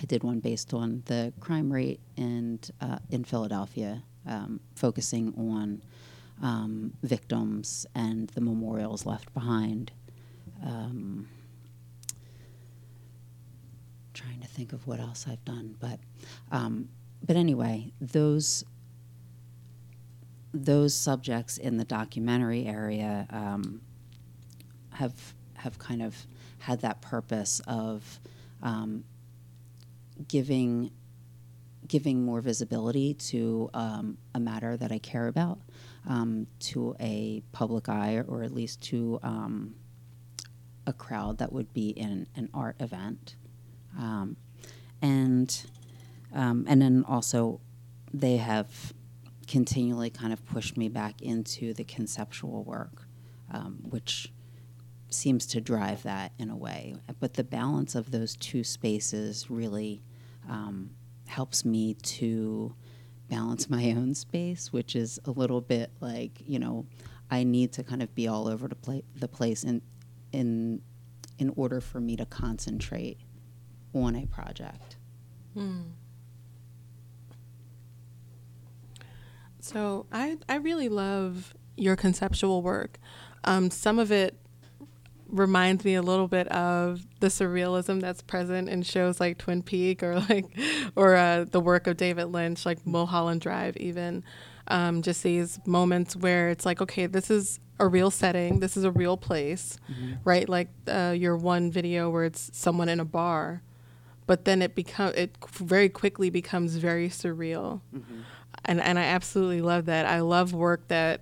I 0.01 0.05
did 0.05 0.23
one 0.23 0.41
based 0.41 0.75
on 0.75 1.03
the 1.07 1.33
crime 1.41 1.73
rate 1.73 2.01
in 2.17 2.61
uh, 2.81 2.99
in 3.11 3.25
Philadelphia, 3.25 4.03
um, 4.27 4.61
focusing 4.75 5.33
on 5.37 5.83
um, 6.43 6.93
victims 7.03 7.87
and 7.95 8.29
the 8.31 8.41
memorials 8.41 9.07
left 9.07 9.33
behind. 9.33 9.93
Um, 10.65 11.29
trying 14.13 14.41
to 14.41 14.47
think 14.47 14.73
of 14.73 14.87
what 14.87 14.99
else 15.01 15.27
I've 15.29 15.45
done, 15.45 15.77
but 15.81 15.99
um, 16.51 16.89
but 17.25 17.37
anyway, 17.37 17.93
those 18.01 18.65
those 20.53 20.95
subjects 20.95 21.59
in 21.59 21.77
the 21.77 21.85
documentary 21.85 22.67
area 22.67 23.27
um, 23.31 23.81
have 24.91 25.35
have 25.55 25.79
kind 25.79 26.03
of 26.03 26.27
had 26.59 26.81
that 26.81 27.01
purpose 27.01 27.61
of 27.67 28.21
um, 28.63 29.05
giving 30.29 30.91
giving 31.87 32.25
more 32.25 32.41
visibility 32.41 33.15
to 33.15 33.71
um, 33.73 34.19
a 34.35 34.41
matter 34.41 34.77
that 34.77 34.91
I 34.91 34.99
care 34.99 35.29
about 35.29 35.61
um, 36.09 36.49
to 36.61 36.97
a 36.99 37.45
public 37.53 37.89
eye 37.89 38.25
or 38.27 38.43
at 38.43 38.53
least 38.53 38.83
to 38.85 39.21
um, 39.23 39.77
a 40.85 40.93
crowd 40.93 41.39
that 41.39 41.53
would 41.53 41.73
be 41.73 41.91
in 41.91 42.27
an 42.35 42.49
art 42.53 42.75
event 42.81 43.37
um, 43.97 44.37
and 45.01 45.65
um, 46.35 46.65
and 46.69 46.83
then 46.83 47.05
also 47.07 47.61
they 48.13 48.37
have 48.37 48.93
continually 49.47 50.11
kind 50.11 50.33
of 50.33 50.45
pushed 50.45 50.77
me 50.77 50.89
back 50.89 51.23
into 51.23 51.73
the 51.73 51.85
conceptual 51.85 52.65
work 52.65 53.07
um, 53.53 53.79
which 53.83 54.33
seems 55.09 55.47
to 55.47 55.61
drive 55.61 56.03
that 56.03 56.33
in 56.39 56.51
a 56.51 56.57
way. 56.57 56.97
But 57.21 57.35
the 57.35 57.45
balance 57.45 57.95
of 57.95 58.11
those 58.11 58.37
two 58.37 58.65
spaces 58.65 59.51
really 59.51 60.03
um, 60.49 60.91
helps 61.27 61.65
me 61.65 61.95
to 61.95 62.75
balance 63.29 63.69
my 63.69 63.91
own 63.97 64.15
space, 64.15 64.73
which 64.73 64.95
is 64.97 65.19
a 65.25 65.31
little 65.31 65.61
bit 65.61 65.91
like 66.01 66.43
you 66.47 66.59
know 66.59 66.87
I 67.31 67.45
need 67.45 67.73
to 67.75 67.83
kind 67.83 68.03
of 68.03 68.15
be 68.15 68.29
all 68.29 68.49
over 68.49 68.69
the, 68.69 68.77
pla- 68.77 69.01
the 69.15 69.29
place 69.29 69.65
in 69.65 69.83
in 70.33 70.83
in 71.39 71.53
order 71.57 71.81
for 71.81 72.01
me 72.01 72.17
to 72.17 72.25
concentrate 72.27 73.19
on 73.95 74.15
a 74.17 74.27
project. 74.27 74.97
So 79.61 80.07
I 80.13 80.39
I 80.49 80.57
really 80.57 80.89
love 80.89 81.55
your 81.77 81.97
conceptual 81.97 82.63
work. 82.63 82.99
Um, 83.45 83.71
some 83.71 83.99
of 83.99 84.11
it 84.13 84.39
reminds 85.29 85.85
me 85.85 85.95
a 85.95 86.03
little 86.03 86.29
bit 86.29 86.47
of 86.49 87.05
the 87.21 87.27
surrealism 87.29 88.01
that's 88.01 88.23
present 88.23 88.69
in 88.69 88.83
shows 88.83 89.21
like 89.21 89.39
Twin 89.39 89.63
Peak 89.63 90.03
or 90.03 90.21
like 90.29 90.47
or 90.95 91.17
uh, 91.17 91.45
the 91.51 91.61
work 91.61 91.87
of 91.87 91.97
David 91.97 92.27
Lynch, 92.27 92.65
like 92.67 92.87
Mulholland 92.87 93.41
Drive, 93.41 93.77
even. 93.77 94.25
Um, 94.69 95.03
just 95.03 95.23
these 95.23 95.61
moments 95.65 96.17
where 96.17 96.49
it's 96.49 96.67
like, 96.67 96.83
okay, 96.83 97.07
this 97.07 97.31
is 97.31 97.61
a 97.79 97.87
real 97.87 98.11
setting. 98.11 98.59
This 98.59 98.77
is 98.77 98.83
a 98.83 98.91
real 98.91 99.17
place, 99.17 99.79
Mm-hmm. 99.89 100.15
right? 100.25 100.49
Like 100.49 100.69
uh, 100.89 101.15
your 101.17 101.37
one 101.37 101.71
video 101.71 102.11
where 102.11 102.25
it's 102.25 102.51
someone 102.53 102.89
in 102.89 102.99
a 102.99 103.05
bar, 103.05 103.63
but 104.27 104.45
then 104.45 104.63
it 104.63 104.75
become 104.75 105.13
it 105.15 105.37
very 105.53 105.89
quickly 105.89 106.31
becomes 106.31 106.77
very 106.77 107.09
surreal, 107.09 107.81
Mm-hmm. 107.95 108.21
and 108.65 108.81
and 108.81 108.99
I 108.99 109.05
absolutely 109.05 109.61
love 109.63 109.85
that. 109.87 110.05
I 110.05 110.19
love 110.21 110.53
work 110.53 110.89
that 110.89 111.21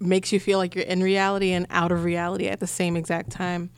makes 0.00 0.32
you 0.32 0.40
feel 0.40 0.58
like 0.58 0.74
you're 0.74 0.84
in 0.84 1.02
reality 1.02 1.52
and 1.52 1.66
out 1.70 1.92
of 1.92 2.04
reality 2.04 2.48
at 2.48 2.60
the 2.60 2.66
same 2.66 2.96
exact 2.96 3.30
time. 3.30 3.70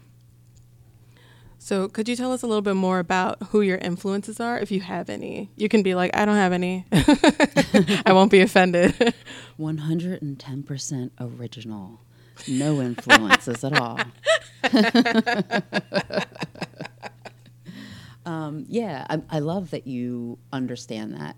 So, 1.63 1.89
could 1.89 2.09
you 2.09 2.17
tell 2.17 2.33
us 2.33 2.43
a 2.43 2.47
little 2.47 2.63
bit 2.63 2.75
more 2.75 2.99
about 2.99 3.37
who 3.51 3.61
your 3.61 3.77
influences 3.77 4.41
are, 4.41 4.59
if 4.59 4.71
you 4.71 4.81
have 4.81 5.11
any? 5.11 5.51
You 5.57 5.69
can 5.69 5.83
be 5.83 5.95
like, 5.95 6.11
I 6.17 6.25
don't 6.25 6.37
have 6.37 6.53
any. 6.53 6.87
I 6.93 8.15
won't 8.15 8.31
be 8.31 8.41
offended. 8.41 8.95
110% 9.61 11.11
original. 11.21 12.01
No 12.49 12.81
influences 12.81 13.63
at 13.63 13.79
all. 13.79 14.01
um, 18.25 18.65
yeah, 18.67 19.07
I, 19.11 19.21
I 19.29 19.41
love 19.41 19.71
that 19.71 19.87
you 19.87 20.39
understand 20.55 21.15
that 21.15 21.37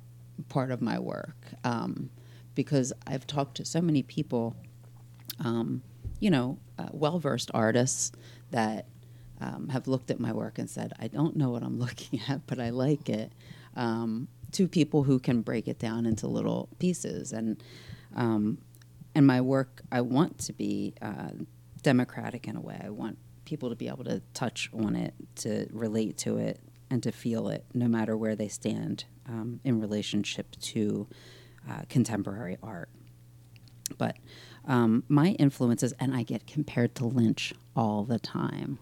part 0.48 0.70
of 0.70 0.80
my 0.80 1.00
work 1.00 1.36
um, 1.64 2.10
because 2.54 2.92
I've 3.08 3.26
talked 3.26 3.56
to 3.56 3.64
so 3.64 3.80
many 3.80 4.04
people, 4.04 4.54
um, 5.42 5.82
you 6.20 6.30
know, 6.30 6.58
uh, 6.78 6.88
well 6.92 7.18
versed 7.18 7.50
artists 7.52 8.12
that 8.50 8.86
um, 9.40 9.68
have 9.68 9.88
looked 9.88 10.10
at 10.10 10.20
my 10.20 10.32
work 10.32 10.58
and 10.58 10.70
said, 10.70 10.92
I 10.98 11.08
don't 11.08 11.36
know 11.36 11.50
what 11.50 11.62
I'm 11.62 11.78
looking 11.84 12.20
at, 12.28 12.46
but 12.46 12.58
I 12.60 12.70
like 12.70 13.08
it. 13.08 13.32
Um, 13.76 14.28
to 14.52 14.68
people 14.68 15.02
who 15.02 15.18
can 15.18 15.40
break 15.40 15.66
it 15.66 15.78
down 15.78 16.06
into 16.06 16.26
little 16.26 16.68
pieces. 16.78 17.32
And 17.32 17.62
um, 18.14 18.58
and 19.14 19.26
my 19.26 19.40
work, 19.40 19.82
I 19.90 20.00
want 20.00 20.38
to 20.40 20.52
be 20.52 20.94
uh, 21.02 21.30
democratic 21.82 22.46
in 22.46 22.56
a 22.56 22.60
way. 22.60 22.80
I 22.82 22.90
want 22.90 23.18
people 23.44 23.68
to 23.70 23.76
be 23.76 23.88
able 23.88 24.04
to 24.04 24.22
touch 24.32 24.70
on 24.72 24.96
it, 24.96 25.14
to 25.36 25.68
relate 25.70 26.16
to 26.18 26.38
it, 26.38 26.60
and 26.90 27.02
to 27.02 27.12
feel 27.12 27.48
it, 27.48 27.64
no 27.74 27.88
matter 27.88 28.16
where 28.16 28.36
they 28.36 28.48
stand 28.48 29.04
um, 29.28 29.60
in 29.64 29.80
relationship 29.80 30.56
to 30.60 31.06
uh, 31.68 31.82
contemporary 31.88 32.56
art. 32.62 32.88
But 33.98 34.16
um, 34.66 35.04
my 35.08 35.30
influences, 35.32 35.92
and 35.98 36.14
I 36.14 36.22
get 36.22 36.46
compared 36.46 36.94
to 36.96 37.04
Lynch 37.06 37.52
all 37.74 38.04
the 38.04 38.18
time. 38.18 38.78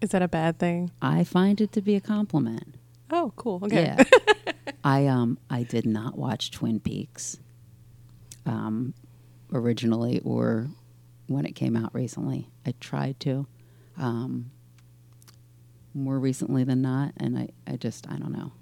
Is 0.00 0.10
that 0.10 0.22
a 0.22 0.28
bad 0.28 0.58
thing? 0.58 0.90
I 1.00 1.24
find 1.24 1.60
it 1.60 1.72
to 1.72 1.80
be 1.80 1.94
a 1.96 2.00
compliment. 2.00 2.74
Oh, 3.10 3.32
cool. 3.36 3.60
Okay. 3.64 3.82
Yeah. 3.96 4.04
I 4.84 5.06
um 5.06 5.38
I 5.48 5.62
did 5.62 5.86
not 5.86 6.16
watch 6.18 6.50
Twin 6.50 6.80
Peaks 6.80 7.38
um 8.44 8.94
originally 9.52 10.20
or 10.24 10.68
when 11.28 11.46
it 11.46 11.52
came 11.52 11.76
out 11.76 11.94
recently. 11.94 12.50
I 12.66 12.74
tried 12.78 13.18
to. 13.20 13.46
Um 13.96 14.50
more 15.94 16.18
recently 16.18 16.62
than 16.62 16.82
not 16.82 17.12
and 17.16 17.38
I, 17.38 17.48
I 17.66 17.76
just 17.76 18.06
I 18.10 18.16
don't 18.16 18.32
know. 18.32 18.52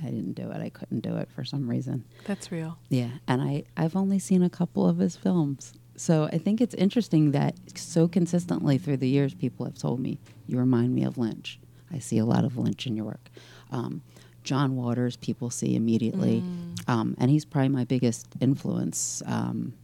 I 0.00 0.06
didn't 0.06 0.34
do 0.34 0.50
it. 0.50 0.60
I 0.60 0.68
couldn't 0.68 1.00
do 1.00 1.16
it 1.16 1.28
for 1.34 1.44
some 1.44 1.68
reason. 1.68 2.04
That's 2.24 2.50
real. 2.52 2.78
Yeah, 2.88 3.10
and 3.26 3.42
I 3.42 3.64
I've 3.76 3.96
only 3.96 4.18
seen 4.18 4.42
a 4.42 4.50
couple 4.50 4.88
of 4.88 4.98
his 4.98 5.16
films. 5.16 5.72
So 5.96 6.24
I 6.32 6.38
think 6.38 6.60
it's 6.60 6.74
interesting 6.74 7.32
that 7.32 7.54
so 7.76 8.08
consistently 8.08 8.78
through 8.78 8.96
the 8.96 9.08
years 9.08 9.34
people 9.34 9.66
have 9.66 9.76
told 9.78 10.00
me 10.00 10.18
you 10.46 10.58
remind 10.58 10.94
me 10.94 11.04
of 11.04 11.18
Lynch. 11.18 11.58
I 11.92 11.98
see 11.98 12.18
a 12.18 12.24
lot 12.24 12.44
of 12.44 12.56
Lynch 12.56 12.86
in 12.86 12.96
your 12.96 13.04
work. 13.04 13.28
Um, 13.70 14.02
John 14.42 14.74
Waters, 14.76 15.16
people 15.16 15.50
see 15.50 15.76
immediately, 15.76 16.42
um, 16.88 17.14
and 17.18 17.30
he's 17.30 17.44
probably 17.44 17.68
my 17.68 17.84
biggest 17.84 18.26
influence 18.40 19.22
um, 19.26 19.74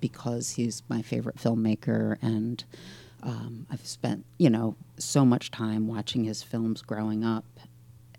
because 0.00 0.50
he's 0.52 0.82
my 0.88 1.02
favorite 1.02 1.36
filmmaker, 1.36 2.16
and 2.20 2.64
um, 3.22 3.66
I've 3.70 3.86
spent 3.86 4.24
you 4.38 4.50
know 4.50 4.74
so 4.98 5.24
much 5.24 5.50
time 5.52 5.86
watching 5.86 6.24
his 6.24 6.42
films 6.42 6.82
growing 6.82 7.24
up, 7.24 7.44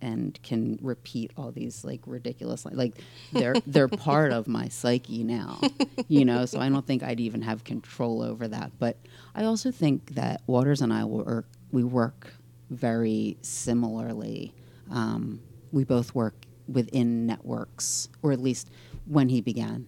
and 0.01 0.39
can 0.43 0.79
repeat 0.81 1.31
all 1.37 1.51
these 1.51 1.83
like 1.83 2.01
ridiculous 2.05 2.65
li- 2.65 2.75
like 2.75 2.95
they're 3.33 3.55
they're 3.67 3.87
part 3.87 4.31
of 4.31 4.47
my 4.47 4.67
psyche 4.67 5.23
now 5.23 5.59
you 6.07 6.25
know? 6.25 6.45
So 6.45 6.59
i 6.59 6.69
don't 6.69 6.85
think 6.85 7.03
i'd 7.03 7.19
even 7.19 7.41
have 7.41 7.63
control 7.63 8.21
over 8.21 8.47
that. 8.47 8.71
But 8.79 8.97
i 9.35 9.43
also 9.43 9.71
think 9.71 10.15
that 10.15 10.41
waters 10.47 10.81
and 10.81 10.93
i 10.93 11.03
work 11.03 11.47
we 11.71 11.83
work 11.83 12.33
very 12.69 13.37
similarly. 13.41 14.53
Um, 14.91 15.41
we 15.71 15.83
both 15.83 16.13
work 16.15 16.35
within 16.67 17.25
networks 17.25 18.09
or 18.21 18.31
at 18.31 18.39
least 18.39 18.69
when 19.05 19.29
he 19.29 19.41
began 19.41 19.87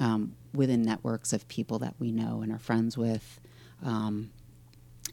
um, 0.00 0.34
within 0.54 0.82
networks 0.82 1.32
of 1.32 1.46
people 1.48 1.78
that 1.80 1.94
we 1.98 2.10
know 2.10 2.40
and 2.42 2.52
are 2.52 2.58
friends 2.58 2.96
with 2.96 3.40
um, 3.82 4.30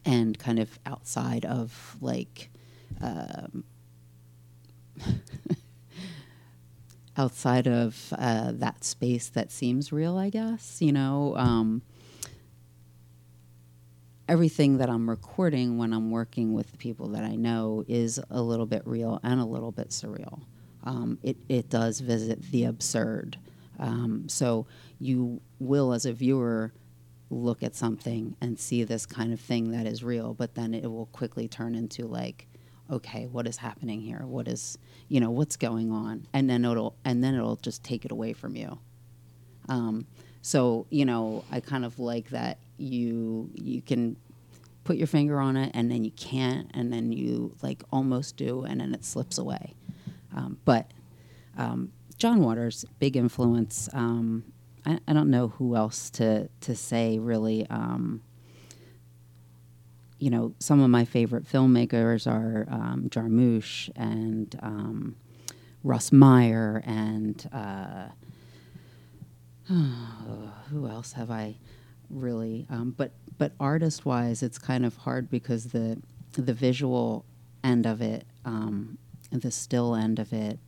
and 0.06 0.38
kind 0.40 0.60
of 0.60 0.80
outside 0.86 1.46
of 1.46 1.98
like 2.02 2.50
um, 3.02 3.64
outside 7.18 7.68
of 7.68 8.14
uh, 8.18 8.52
that 8.54 8.84
space 8.84 9.28
that 9.30 9.52
seems 9.52 9.92
real, 9.92 10.18
I 10.18 10.30
guess. 10.30 10.82
You 10.82 10.94
know, 10.94 11.36
um, 11.36 11.82
everything 14.30 14.78
that 14.78 14.90
I'm 14.90 15.10
recording 15.10 15.78
when 15.78 15.92
I'm 15.92 16.12
working 16.12 16.54
with 16.54 16.72
the 16.72 16.78
people 16.78 17.10
that 17.10 17.24
I 17.24 17.36
know 17.36 17.84
is 17.88 18.22
a 18.30 18.42
little 18.42 18.66
bit 18.66 18.84
real 18.86 19.20
and 19.24 19.42
a 19.42 19.46
little 19.46 19.72
bit 19.72 19.90
surreal. 19.90 20.42
Um, 20.84 21.20
it, 21.24 21.36
it 21.50 21.70
does 21.70 22.00
visit 22.00 22.42
the 22.52 22.66
absurd. 22.66 23.38
Um, 23.80 24.30
so 24.30 24.68
you 25.00 25.42
will, 25.60 25.94
as 25.94 26.06
a 26.06 26.14
viewer, 26.14 26.74
look 27.30 27.64
at 27.64 27.76
something 27.76 28.36
and 28.40 28.60
see 28.60 28.84
this 28.84 29.06
kind 29.06 29.34
of 29.34 29.40
thing 29.40 29.72
that 29.72 29.86
is 29.86 30.04
real, 30.04 30.34
but 30.34 30.56
then 30.56 30.74
it 30.74 30.88
will 30.88 31.08
quickly 31.08 31.48
turn 31.48 31.76
into 31.76 32.06
like, 32.08 32.48
okay, 32.92 33.28
what 33.28 33.48
is 33.48 33.58
happening 33.58 34.02
here? 34.02 34.22
What 34.26 34.48
is, 34.48 34.78
you 35.08 35.20
know, 35.20 35.30
what's 35.30 35.56
going 35.56 35.92
on? 35.92 36.28
And 36.34 36.50
then 36.50 36.66
it'll, 36.66 36.96
and 37.06 37.24
then 37.24 37.36
it'll 37.36 37.58
just 37.58 37.84
take 37.84 38.06
it 38.06 38.12
away 38.12 38.34
from 38.34 38.56
you. 38.56 38.80
Um, 39.68 40.08
so 40.42 40.88
you 40.90 41.06
know, 41.06 41.44
I 41.52 41.60
kind 41.60 41.86
of 41.86 42.00
like 42.00 42.30
that 42.30 42.58
you 42.78 43.50
you 43.56 43.82
can 43.82 44.16
put 44.84 44.98
your 44.98 45.08
finger 45.08 45.40
on 45.40 45.58
it 45.58 45.72
and 45.74 45.92
then 45.92 46.04
you 46.04 46.12
can't, 46.12 46.70
and 46.74 46.92
then 46.92 47.12
you 47.12 47.56
like 47.62 47.84
almost 47.92 48.38
do, 48.38 48.64
and 48.64 48.82
then 48.82 48.94
it 48.94 49.06
slips 49.06 49.38
away. 49.38 49.76
Um, 50.36 50.58
but 50.66 50.92
um, 51.58 51.92
John 52.18 52.42
Waters, 52.42 52.86
big 53.00 53.18
influence. 53.18 53.90
Um, 53.94 54.46
I, 54.86 55.00
I 55.08 55.14
don't 55.14 55.30
know 55.30 55.50
who 55.50 55.76
else 55.76 56.10
to 56.12 56.50
to 56.62 56.76
say 56.76 57.20
really. 57.20 57.68
Um, 57.70 58.22
you 60.20 60.30
know, 60.30 60.54
some 60.60 60.82
of 60.82 60.90
my 60.90 61.06
favorite 61.06 61.46
filmmakers 61.46 62.28
are 62.28 62.68
um, 62.70 63.08
Jarmusch 63.10 63.90
and 63.96 64.58
um, 64.62 65.16
Russ 65.84 66.12
Meyer 66.12 66.84
and 66.86 67.50
uh, 67.54 68.10
who 70.70 70.88
else 70.88 71.14
have 71.14 71.32
I 71.32 71.56
really? 72.10 72.68
Um, 72.70 72.94
but 72.98 73.12
but 73.38 73.54
artist 73.60 74.06
wise, 74.06 74.44
it's 74.44 74.58
kind 74.58 74.86
of 74.86 74.98
hard 74.98 75.30
because 75.30 75.66
the 75.66 76.02
the 76.34 76.54
visual 76.54 77.26
end 77.64 77.86
of 77.86 78.02
it, 78.02 78.26
um, 78.46 78.98
the 79.32 79.52
still 79.52 79.96
end 79.96 80.20
of 80.20 80.34
it, 80.34 80.60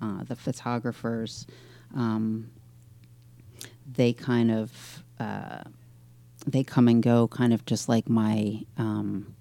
uh, 0.00 0.24
the 0.24 0.36
photographers, 0.36 1.46
um, 1.94 2.50
they 3.90 4.12
kind 4.12 4.50
of 4.50 5.02
uh, 5.20 5.62
they 6.46 6.64
come 6.64 6.88
and 6.88 7.02
go, 7.02 7.28
kind 7.28 7.52
of 7.52 7.64
just 7.64 7.88
like 7.88 8.08
my 8.08 8.62
um, 8.76 9.34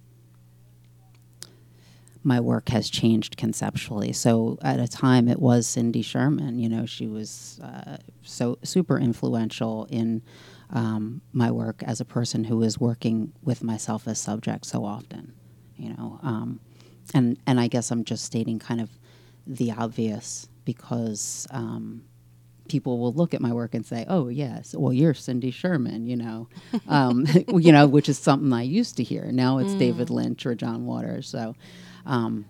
my 2.23 2.39
work 2.41 2.69
has 2.69 2.89
changed 2.89 3.37
conceptually. 3.37 4.11
So 4.11 4.57
at 4.61 4.81
a 4.81 4.87
time, 4.87 5.29
it 5.29 5.39
was 5.39 5.65
Cindy 5.65 6.01
Sherman. 6.01 6.59
You 6.59 6.67
know, 6.67 6.85
she 6.85 7.07
was 7.07 7.59
uh, 7.63 7.97
so 8.21 8.57
super 8.63 8.99
influential 8.99 9.87
in 9.89 10.21
um, 10.71 11.21
my 11.31 11.51
work 11.51 11.81
as 11.83 12.01
a 12.01 12.05
person 12.05 12.43
who 12.43 12.61
is 12.63 12.79
working 12.79 13.31
with 13.41 13.63
myself 13.63 14.07
as 14.07 14.19
subject 14.19 14.65
so 14.65 14.83
often. 14.83 15.33
You 15.77 15.93
know, 15.93 16.19
um, 16.21 16.59
and 17.13 17.37
and 17.47 17.59
I 17.59 17.67
guess 17.67 17.91
I'm 17.91 18.03
just 18.03 18.25
stating 18.25 18.59
kind 18.59 18.81
of 18.81 18.89
the 19.45 19.71
obvious 19.71 20.49
because 20.65 21.47
um, 21.51 22.03
people 22.67 22.99
will 22.99 23.13
look 23.13 23.33
at 23.33 23.41
my 23.41 23.53
work 23.53 23.73
and 23.73 23.85
say, 23.85 24.05
"Oh, 24.07 24.27
yes, 24.29 24.75
well, 24.77 24.93
you're 24.93 25.13
Cindy 25.13 25.51
Sherman," 25.51 26.05
you 26.05 26.15
know, 26.15 26.47
um, 26.87 27.25
you 27.47 27.71
know, 27.71 27.87
which 27.87 28.09
is 28.09 28.17
something 28.17 28.51
I 28.53 28.63
used 28.63 28.97
to 28.97 29.03
hear. 29.03 29.31
Now 29.31 29.57
it's 29.57 29.73
David 29.73 30.09
Lynch 30.09 30.45
or 30.45 30.55
John 30.55 30.85
Waters. 30.85 31.27
So, 31.29 31.55
um, 32.05 32.45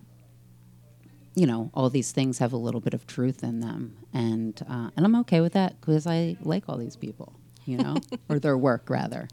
you 1.35 1.45
know, 1.45 1.69
all 1.73 1.89
these 1.89 2.11
things 2.11 2.39
have 2.39 2.53
a 2.53 2.57
little 2.57 2.81
bit 2.81 2.93
of 2.93 3.05
truth 3.07 3.43
in 3.43 3.59
them, 3.59 3.97
and 4.13 4.59
uh, 4.69 4.89
and 4.95 5.05
I'm 5.05 5.15
okay 5.17 5.41
with 5.41 5.53
that 5.53 5.79
because 5.79 6.07
I 6.07 6.37
like 6.41 6.63
all 6.67 6.77
these 6.77 6.95
people, 6.95 7.33
you 7.65 7.77
know, 7.77 7.95
or 8.29 8.39
their 8.39 8.57
work 8.57 8.89
rather. 8.89 9.27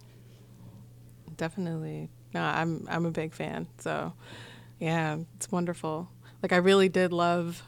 Definitely. 1.36 2.10
No, 2.34 2.42
I'm 2.42 2.86
I'm 2.90 3.06
a 3.06 3.10
big 3.10 3.32
fan. 3.32 3.66
So, 3.78 4.12
yeah, 4.80 5.18
it's 5.36 5.50
wonderful. 5.50 6.08
Like 6.42 6.52
I 6.52 6.56
really 6.56 6.88
did 6.88 7.12
love 7.12 7.62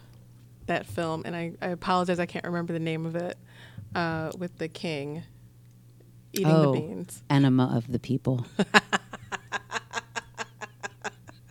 that 0.66 0.86
film, 0.86 1.22
and 1.24 1.34
I, 1.36 1.52
I 1.60 1.68
apologize 1.68 2.18
I 2.18 2.26
can't 2.26 2.44
remember 2.44 2.72
the 2.72 2.78
name 2.78 3.06
of 3.06 3.16
it. 3.16 3.38
Uh, 3.94 4.30
with 4.36 4.58
the 4.58 4.68
king. 4.68 5.22
eating 6.32 6.48
oh, 6.48 6.72
the 6.72 6.80
beans. 6.80 7.22
Enema 7.30 7.74
of 7.74 7.90
the 7.90 7.98
People. 7.98 8.46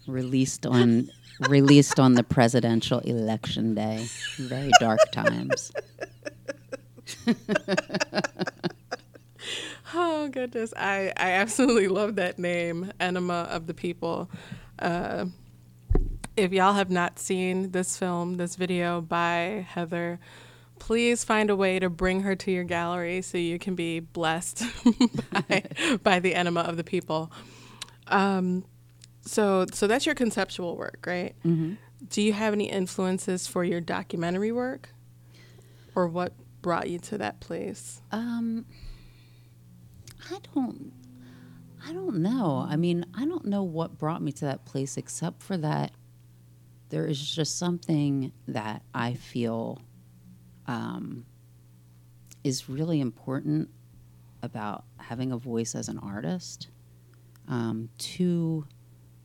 released 0.08 0.67
on 0.67 1.10
released 1.49 1.99
on 1.99 2.13
the 2.13 2.23
presidential 2.23 2.99
election 2.99 3.73
day. 3.73 4.08
Very 4.38 4.69
dark 4.80 4.99
times. 5.12 5.71
oh 9.93 10.30
goodness, 10.30 10.73
I 10.78 11.12
I 11.17 11.32
absolutely 11.32 11.88
love 11.88 12.15
that 12.15 12.38
name, 12.38 12.91
Enema 12.99 13.47
of 13.49 13.67
the 13.67 13.73
People. 13.73 14.30
Uh, 14.78 15.25
if 16.38 16.52
y'all 16.52 16.74
have 16.74 16.89
not 16.89 17.19
seen 17.19 17.71
this 17.71 17.98
film, 17.98 18.38
this 18.38 18.56
video 18.56 19.02
by 19.02 19.65
Heather, 19.69 20.19
please 20.80 21.24
find 21.24 21.50
a 21.50 21.56
way 21.56 21.80
to 21.80 21.89
bring 21.89 22.21
her 22.21 22.36
to 22.36 22.52
your 22.52 22.63
gallery 22.63 23.21
so 23.21 23.38
you 23.38 23.58
can 23.58 23.76
be 23.76 24.00
blessed 24.00 24.63
by, 25.32 25.63
by 26.04 26.19
the 26.19 26.36
enema 26.36 26.62
of 26.62 26.78
the 26.78 26.84
people. 26.84 27.32
Um, 28.08 28.65
so, 29.21 29.65
so 29.74 29.88
that's 29.88 30.06
your 30.06 30.15
conceptual 30.15 30.76
work, 30.76 31.06
right? 31.08 31.36
Mm-hmm. 31.45 31.74
Do 32.10 32.21
you 32.21 32.34
have 32.34 32.54
any 32.54 32.69
influences 32.69 33.48
for 33.48 33.63
your 33.63 33.82
documentary 33.82 34.52
work, 34.52 34.89
or 35.95 36.08
what 36.08 36.34
brought 36.62 36.89
you 36.89 37.00
to 37.00 37.17
that 37.17 37.39
place? 37.39 38.02
Um, 38.12 38.65
I 40.30 40.38
don't. 40.54 40.91
I 41.88 41.93
don't 41.93 42.17
know. 42.17 42.65
I 42.67 42.76
mean, 42.76 43.06
I 43.15 43.26
don't 43.26 43.45
know 43.45 43.63
what 43.63 43.98
brought 43.98 44.21
me 44.21 44.32
to 44.34 44.45
that 44.45 44.65
place, 44.65 44.98
except 44.98 45.41
for 45.41 45.56
that 45.58 45.91
there 46.96 47.06
is 47.06 47.36
just 47.36 47.60
something 47.60 48.32
that 48.48 48.82
I 48.94 49.16
feel 49.16 49.82
um, 50.66 51.26
is 52.42 52.70
really 52.70 53.02
important 53.02 53.70
about 54.42 54.86
having 54.96 55.34
a 55.34 55.38
voice 55.38 55.76
as 55.76 55.90
an 55.90 56.00
artist 56.00 56.70
um, 57.50 57.90
to 57.98 58.66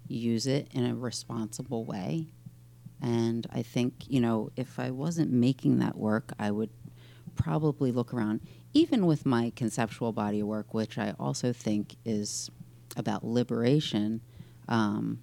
use 0.08 0.48
it 0.48 0.66
in 0.72 0.84
a 0.84 0.96
responsible 0.96 1.84
way. 1.84 2.32
And 3.00 3.46
I 3.52 3.62
think, 3.62 3.94
you 4.08 4.20
know, 4.20 4.50
if 4.56 4.80
I 4.80 4.90
wasn't 4.90 5.30
making 5.30 5.78
that 5.78 5.96
work, 5.96 6.32
I 6.40 6.50
would 6.50 6.70
probably 7.36 7.92
look 7.92 8.12
around, 8.12 8.40
even 8.74 9.06
with 9.06 9.24
my 9.24 9.52
conceptual 9.54 10.10
body 10.10 10.40
of 10.40 10.48
work, 10.48 10.74
which 10.74 10.98
I 10.98 11.14
also 11.20 11.52
think 11.52 11.94
is 12.04 12.50
about 12.96 13.24
liberation. 13.24 14.22
Um, 14.66 15.20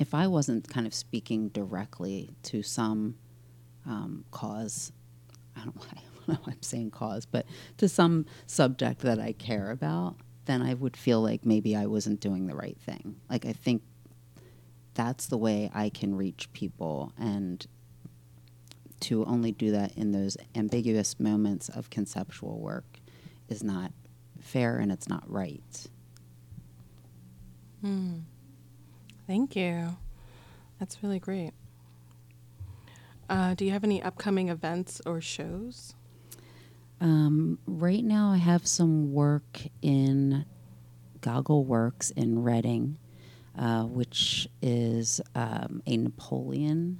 if 0.00 0.14
I 0.14 0.26
wasn't 0.26 0.66
kind 0.66 0.86
of 0.86 0.94
speaking 0.94 1.50
directly 1.50 2.30
to 2.44 2.62
some 2.62 3.16
um, 3.84 4.24
cause, 4.30 4.92
I 5.54 5.60
don't, 5.64 5.76
I 5.76 6.00
don't 6.26 6.28
know 6.28 6.38
why 6.44 6.54
I'm 6.54 6.62
saying 6.62 6.90
cause, 6.90 7.26
but 7.26 7.44
to 7.76 7.88
some 7.88 8.24
subject 8.46 9.02
that 9.02 9.20
I 9.20 9.32
care 9.32 9.70
about, 9.70 10.16
then 10.46 10.62
I 10.62 10.72
would 10.72 10.96
feel 10.96 11.20
like 11.20 11.44
maybe 11.44 11.76
I 11.76 11.84
wasn't 11.84 12.20
doing 12.20 12.46
the 12.46 12.56
right 12.56 12.78
thing. 12.80 13.16
Like, 13.28 13.44
I 13.44 13.52
think 13.52 13.82
that's 14.94 15.26
the 15.26 15.36
way 15.36 15.70
I 15.74 15.90
can 15.90 16.14
reach 16.14 16.50
people. 16.54 17.12
And 17.18 17.64
to 19.00 19.26
only 19.26 19.52
do 19.52 19.70
that 19.72 19.98
in 19.98 20.12
those 20.12 20.38
ambiguous 20.54 21.20
moments 21.20 21.68
of 21.68 21.90
conceptual 21.90 22.58
work 22.58 22.98
is 23.50 23.62
not 23.62 23.92
fair 24.40 24.78
and 24.78 24.90
it's 24.90 25.10
not 25.10 25.30
right. 25.30 25.86
Hmm. 27.82 28.20
Thank 29.30 29.54
you. 29.54 29.96
That's 30.80 31.04
really 31.04 31.20
great. 31.20 31.52
Uh, 33.28 33.54
do 33.54 33.64
you 33.64 33.70
have 33.70 33.84
any 33.84 34.02
upcoming 34.02 34.48
events 34.48 35.00
or 35.06 35.20
shows? 35.20 35.94
Um, 37.00 37.60
right 37.64 38.02
now, 38.02 38.32
I 38.32 38.38
have 38.38 38.66
some 38.66 39.12
work 39.12 39.60
in 39.82 40.46
GoggleWorks 41.20 42.10
in 42.16 42.42
Reading, 42.42 42.98
uh, 43.56 43.84
which 43.84 44.48
is 44.62 45.20
um, 45.36 45.80
a 45.86 45.96
Napoleon 45.96 46.98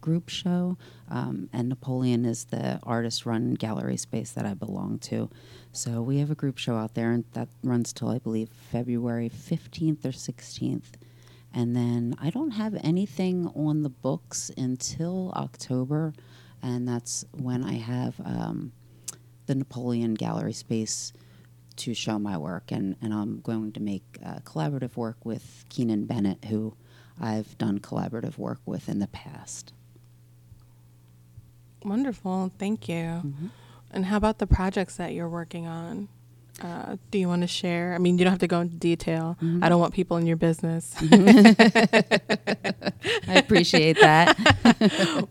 group 0.00 0.28
show. 0.28 0.76
Um, 1.08 1.48
and 1.52 1.68
Napoleon 1.68 2.24
is 2.24 2.46
the 2.46 2.80
artist 2.82 3.26
run 3.26 3.54
gallery 3.54 3.96
space 3.96 4.32
that 4.32 4.44
I 4.44 4.54
belong 4.54 4.98
to. 5.02 5.30
So 5.70 6.02
we 6.02 6.18
have 6.18 6.32
a 6.32 6.34
group 6.34 6.58
show 6.58 6.74
out 6.74 6.94
there, 6.94 7.12
and 7.12 7.22
that 7.34 7.46
runs 7.62 7.92
till 7.92 8.08
I 8.08 8.18
believe 8.18 8.48
February 8.48 9.30
15th 9.30 10.04
or 10.04 10.08
16th. 10.08 10.96
And 11.54 11.76
then 11.76 12.14
I 12.20 12.30
don't 12.30 12.52
have 12.52 12.78
anything 12.82 13.46
on 13.54 13.82
the 13.82 13.90
books 13.90 14.50
until 14.56 15.32
October, 15.36 16.14
and 16.62 16.88
that's 16.88 17.24
when 17.32 17.62
I 17.62 17.74
have 17.74 18.18
um, 18.24 18.72
the 19.46 19.54
Napoleon 19.54 20.14
Gallery 20.14 20.54
space 20.54 21.12
to 21.76 21.94
show 21.94 22.18
my 22.18 22.38
work. 22.38 22.70
And, 22.70 22.96
and 23.02 23.12
I'm 23.12 23.40
going 23.40 23.72
to 23.72 23.80
make 23.80 24.18
uh, 24.24 24.36
collaborative 24.44 24.96
work 24.96 25.24
with 25.24 25.64
Keenan 25.68 26.06
Bennett, 26.06 26.46
who 26.46 26.74
I've 27.20 27.56
done 27.58 27.80
collaborative 27.80 28.38
work 28.38 28.60
with 28.64 28.88
in 28.88 28.98
the 28.98 29.08
past. 29.08 29.72
Wonderful. 31.84 32.52
Thank 32.58 32.88
you. 32.88 32.94
Mm-hmm. 32.94 33.46
And 33.90 34.06
how 34.06 34.16
about 34.16 34.38
the 34.38 34.46
projects 34.46 34.96
that 34.96 35.12
you're 35.12 35.28
working 35.28 35.66
on? 35.66 36.08
Uh, 36.60 36.96
do 37.10 37.18
you 37.18 37.28
want 37.28 37.42
to 37.42 37.48
share? 37.48 37.94
I 37.94 37.98
mean, 37.98 38.18
you 38.18 38.24
don't 38.24 38.32
have 38.32 38.40
to 38.40 38.46
go 38.46 38.60
into 38.60 38.76
detail. 38.76 39.36
Mm-hmm. 39.42 39.64
I 39.64 39.68
don't 39.68 39.80
want 39.80 39.94
people 39.94 40.16
in 40.18 40.26
your 40.26 40.36
business. 40.36 40.94
I 43.28 43.34
appreciate 43.34 43.98
that. 44.00 44.36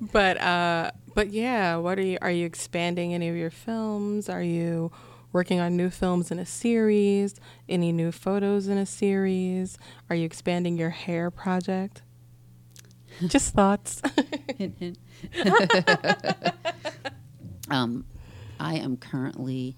but 0.12 0.42
uh, 0.42 0.92
but 1.14 1.30
yeah, 1.30 1.76
what 1.78 2.00
are 2.00 2.04
you? 2.04 2.18
Are 2.22 2.32
you 2.32 2.46
expanding 2.46 3.14
any 3.14 3.30
of 3.30 3.36
your 3.36 3.52
films? 3.52 4.30
Are 4.30 4.42
you 4.42 4.92
working 5.32 5.60
on 5.60 5.78
new 5.78 5.90
films 5.90 6.32
in 6.32 6.40
a 6.40 6.46
series? 6.46 7.36
Any 7.70 7.92
new 7.92 8.12
photos 8.12 8.68
in 8.68 8.78
a 8.78 8.86
series? 8.86 9.78
Are 10.10 10.16
you 10.16 10.26
expanding 10.26 10.78
your 10.78 10.90
hair 10.90 11.30
project? 11.32 12.02
Just 13.28 13.54
thoughts. 13.54 14.02
hint, 14.58 14.76
hint. 14.80 14.98
um, 17.70 18.06
I 18.60 18.76
am 18.76 18.98
currently 18.98 19.76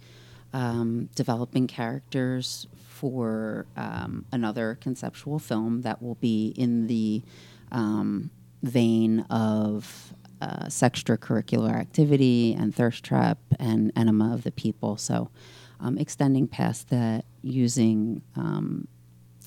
um, 0.54 1.10
developing 1.16 1.68
characters 1.68 2.68
for 2.88 3.66
um, 3.76 4.26
another 4.32 4.78
conceptual 4.80 5.40
film 5.40 5.82
that 5.82 6.02
will 6.02 6.16
be 6.16 6.54
in 6.56 6.88
the 6.88 7.24
um, 7.72 8.30
vein 8.62 9.22
of 9.30 10.14
uh, 10.42 10.66
extracurricular 10.66 11.74
activity 11.74 12.54
and 12.54 12.76
thirst 12.76 13.04
trap 13.04 13.40
and 13.60 13.92
enema 13.96 14.34
of 14.34 14.44
the 14.44 14.52
people. 14.52 14.98
So, 14.98 15.30
um, 15.80 15.98
extending 15.98 16.48
past 16.48 16.90
that, 16.90 17.26
using 17.42 18.22
um, 18.36 18.88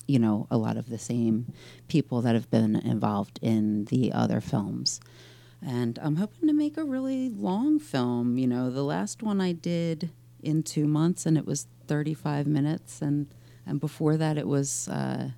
you 0.07 0.19
know 0.19 0.47
a 0.51 0.57
lot 0.57 0.77
of 0.77 0.89
the 0.89 0.97
same 0.97 1.51
people 1.87 2.21
that 2.21 2.35
have 2.35 2.49
been 2.49 2.75
involved 2.75 3.39
in 3.41 3.85
the 3.85 4.11
other 4.11 4.41
films. 4.41 4.99
And 5.65 5.97
I'm 6.01 6.17
hoping 6.17 6.47
to 6.47 6.53
make 6.53 6.77
a 6.77 6.83
really 6.83 7.29
long 7.29 7.79
film. 7.79 8.37
You 8.37 8.47
know, 8.47 8.69
the 8.69 8.83
last 8.83 9.23
one 9.23 9.41
I 9.41 9.53
did 9.53 10.11
in 10.41 10.63
two 10.63 10.87
months, 10.87 11.25
and 11.25 11.37
it 11.37 11.45
was 11.45 11.67
35 11.87 12.47
minutes, 12.47 13.01
and 13.01 13.27
and 13.65 13.79
before 13.79 14.15
that 14.17 14.37
it 14.37 14.47
was 14.47 14.87
uh, 14.87 15.31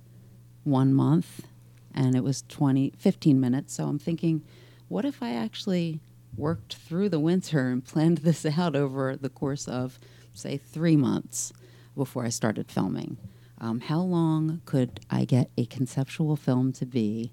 one 0.64 0.94
month, 0.94 1.46
and 1.94 2.14
it 2.14 2.22
was 2.22 2.42
20 2.48 2.92
15 2.98 3.40
minutes. 3.40 3.74
So 3.74 3.86
I'm 3.86 3.98
thinking, 3.98 4.42
what 4.88 5.04
if 5.04 5.22
I 5.22 5.34
actually 5.34 6.00
worked 6.36 6.76
through 6.76 7.08
the 7.08 7.20
winter 7.20 7.68
and 7.68 7.84
planned 7.92 8.18
this 8.18 8.46
out 8.46 8.76
over 8.76 9.16
the 9.16 9.28
course 9.28 9.66
of 9.66 9.98
say 10.32 10.56
three 10.56 10.96
months 10.96 11.52
before 11.96 12.24
I 12.24 12.30
started 12.30 12.70
filming? 12.70 13.16
Um, 13.60 13.80
how 13.80 14.00
long 14.00 14.62
could 14.64 15.00
I 15.10 15.24
get 15.26 15.50
a 15.58 15.66
conceptual 15.66 16.34
film 16.36 16.72
to 16.74 16.86
be? 16.86 17.32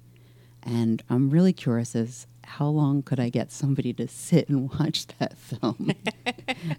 And 0.62 1.02
I'm 1.08 1.30
really 1.30 1.54
curious 1.54 1.96
as 1.96 2.26
how 2.48 2.66
long 2.66 3.02
could 3.02 3.20
I 3.20 3.28
get 3.28 3.52
somebody 3.52 3.92
to 3.94 4.08
sit 4.08 4.48
and 4.48 4.70
watch 4.80 5.06
that 5.18 5.36
film? 5.38 5.92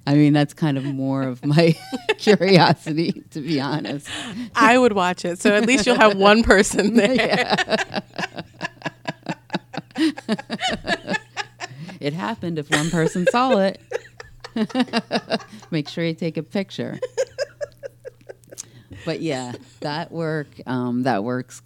I 0.06 0.16
mean, 0.16 0.34
that's 0.34 0.54
kind 0.54 0.78
of 0.78 0.84
more 0.84 1.24
of 1.24 1.46
my 1.46 1.78
curiosity, 2.18 3.24
to 3.32 3.40
be 3.42 3.62
honest. 3.62 4.10
I 4.56 4.78
would 4.78 4.94
watch 4.94 5.24
it, 5.26 5.40
so 5.40 5.56
at 5.56 5.66
least 5.66 5.86
you'll 5.86 5.96
have 5.96 6.18
one 6.18 6.44
person 6.44 6.96
there. 6.96 7.16
Yeah. 7.16 8.02
it 12.00 12.14
happened 12.14 12.58
if 12.58 12.70
one 12.72 12.90
person 12.90 13.28
saw 13.28 13.58
it. 13.60 13.80
Make 15.72 15.88
sure 15.88 16.04
you 16.04 16.14
take 16.16 16.38
a 16.38 16.44
picture. 16.44 17.00
But 19.06 19.22
yeah, 19.22 19.54
that 19.82 20.12
work, 20.12 20.48
um, 20.66 21.04
that 21.04 21.24
works 21.24 21.62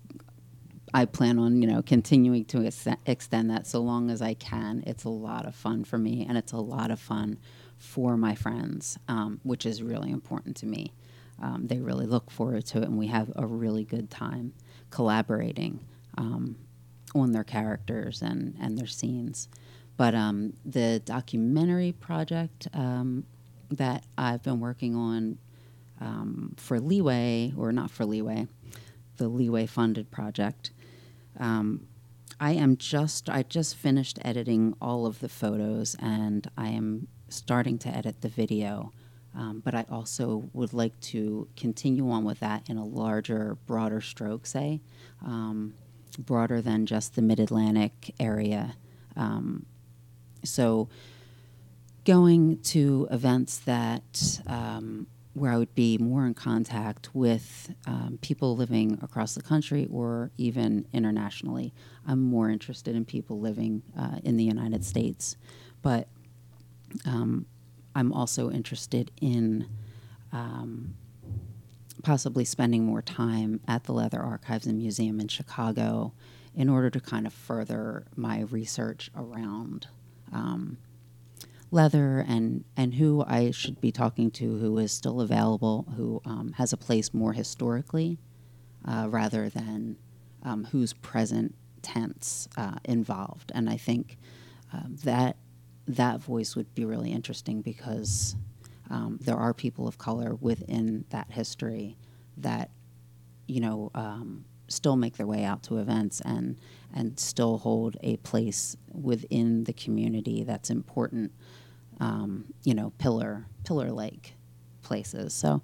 I 0.94 1.06
plan 1.06 1.40
on, 1.40 1.62
you 1.62 1.68
know, 1.68 1.82
continuing 1.82 2.46
to 2.46 2.66
ex- 2.66 2.88
extend 3.06 3.50
that 3.50 3.66
so 3.66 3.82
long 3.82 4.12
as 4.12 4.22
I 4.22 4.36
can. 4.36 4.84
It's 4.86 5.04
a 5.04 5.10
lot 5.10 5.46
of 5.46 5.56
fun 5.56 5.84
for 5.84 5.98
me, 5.98 6.26
and 6.28 6.38
it's 6.38 6.52
a 6.52 6.58
lot 6.58 6.92
of 6.92 7.00
fun 7.00 7.40
for 7.78 8.16
my 8.16 8.36
friends, 8.36 8.98
um, 9.08 9.40
which 9.44 9.66
is 9.66 9.82
really 9.82 10.12
important 10.12 10.56
to 10.58 10.66
me. 10.66 10.94
Um, 11.42 11.68
they 11.68 11.80
really 11.80 12.06
look 12.06 12.30
forward 12.30 12.66
to 12.68 12.80
it, 12.80 12.86
and 12.86 12.98
we 12.98 13.08
have 13.08 13.32
a 13.36 13.46
really 13.46 13.84
good 13.84 14.12
time 14.12 14.54
collaborating 14.92 15.84
um, 16.18 16.58
on 17.16 17.32
their 17.32 17.44
characters 17.44 18.22
and, 18.22 18.56
and 18.62 18.78
their 18.78 18.88
scenes. 18.88 19.50
But 19.98 20.14
um, 20.14 20.54
the 20.64 21.02
documentary 21.04 21.92
project 21.92 22.68
um, 22.74 23.26
that 23.72 24.06
I've 24.18 24.44
been 24.44 24.60
working 24.60 24.96
on 24.96 25.40
um, 26.00 26.54
for 26.58 26.80
Leeway, 26.80 27.54
or 27.58 27.72
not 27.72 27.90
for 27.90 28.06
Leeway, 28.06 28.48
the 29.18 29.28
Leeway 29.28 29.66
funded 29.66 30.12
project. 30.12 30.72
Um, 31.40 31.88
I 32.40 32.52
am 32.52 32.78
just, 32.78 33.30
I 33.30 33.44
just 33.44 33.76
finished 33.76 34.20
editing 34.24 34.76
all 34.82 35.06
of 35.06 35.20
the 35.20 35.30
photos 35.30 35.96
and 36.00 36.50
I 36.58 36.70
am 36.70 37.08
starting 37.30 37.78
to 37.80 37.90
edit 37.90 38.22
the 38.22 38.30
video. 38.30 38.92
Um, 39.36 39.62
but 39.66 39.74
I 39.74 39.86
also 39.90 40.50
would 40.54 40.74
like 40.74 41.00
to 41.02 41.48
continue 41.58 42.10
on 42.12 42.24
with 42.24 42.40
that 42.42 42.70
in 42.70 42.78
a 42.78 42.86
larger, 42.86 43.58
broader 43.66 44.00
stroke, 44.00 44.46
say, 44.46 44.82
um, 45.26 45.74
broader 46.20 46.62
than 46.62 46.86
just 46.86 47.16
the 47.16 47.22
Mid 47.22 47.40
Atlantic 47.40 48.14
area. 48.20 48.76
Um, 49.16 49.66
so, 50.44 50.88
going 52.06 52.60
to 52.60 53.08
events 53.10 53.58
that 53.60 54.42
um, 54.46 55.08
where 55.34 55.52
I 55.52 55.58
would 55.58 55.74
be 55.74 55.98
more 55.98 56.26
in 56.26 56.34
contact 56.34 57.10
with 57.14 57.74
um, 57.88 58.20
people 58.22 58.56
living 58.56 59.00
across 59.02 59.34
the 59.34 59.42
country 59.42 59.88
or 59.92 60.32
even 60.38 60.86
internationally. 60.94 61.74
I'm 62.08 62.22
more 62.22 62.50
interested 62.50 62.96
in 62.96 63.04
people 63.06 63.40
living 63.40 63.82
uh, 63.98 64.20
in 64.24 64.38
the 64.38 64.44
United 64.44 64.86
States, 64.86 65.36
but 65.82 66.08
um, 67.06 67.48
I'm 67.96 68.14
also 68.14 68.52
interested 68.52 69.12
in 69.22 69.68
um, 70.32 70.94
possibly 72.04 72.46
spending 72.46 72.86
more 72.86 73.02
time 73.02 73.60
at 73.68 73.86
the 73.86 73.94
Leather 73.94 74.22
Archives 74.22 74.68
and 74.68 74.78
Museum 74.78 75.20
in 75.20 75.28
Chicago 75.28 76.14
in 76.56 76.70
order 76.70 76.90
to 76.92 77.00
kind 77.00 77.26
of 77.26 77.34
further 77.34 78.06
my 78.16 78.42
research 78.42 79.10
around 79.16 79.88
um, 80.32 80.78
leather 81.74 82.24
and 82.28 82.64
and 82.78 82.94
who 82.94 83.24
I 83.28 83.52
should 83.52 83.82
be 83.82 83.92
talking 83.92 84.30
to 84.32 84.58
who 84.60 84.78
is 84.78 84.92
still 84.92 85.20
available, 85.20 85.88
who 85.98 86.22
um, 86.24 86.54
has 86.58 86.72
a 86.72 86.78
place 86.78 87.14
more 87.14 87.34
historically, 87.34 88.20
uh, 88.86 89.08
rather 89.10 89.50
than 89.50 89.98
um, 90.44 90.66
who's 90.66 90.94
present 90.94 91.56
tense 91.82 92.48
uh, 92.56 92.76
involved. 92.86 93.52
And 93.56 93.70
I 93.70 93.78
think 93.78 94.18
uh, 94.72 94.84
that 95.04 95.38
that 95.88 96.22
voice 96.22 96.56
would 96.56 96.74
be 96.76 96.86
really 96.86 97.12
interesting 97.12 97.62
because 97.62 98.36
um, 98.90 99.18
there 99.22 99.36
are 99.36 99.54
people 99.54 99.88
of 99.88 99.98
color 99.98 100.36
within 100.36 101.06
that 101.10 101.32
history 101.32 101.98
that 102.38 102.70
you 103.48 103.60
know 103.60 103.92
um, 103.96 104.46
still 104.68 104.96
make 104.96 105.18
their 105.18 105.28
way 105.28 105.44
out 105.44 105.64
to 105.64 105.78
events 105.78 106.22
and 106.22 106.58
and 106.94 107.20
still 107.20 107.58
hold 107.58 107.98
a 108.02 108.18
place 108.18 108.78
within 108.92 109.64
the 109.64 109.74
community 109.74 110.44
that's 110.44 110.70
important 110.70 111.32
um, 112.04 112.54
you 112.64 112.74
know, 112.74 112.92
pillar 112.98 113.46
pillar 113.64 113.92
like 113.92 114.34
places. 114.82 115.34
So 115.34 115.62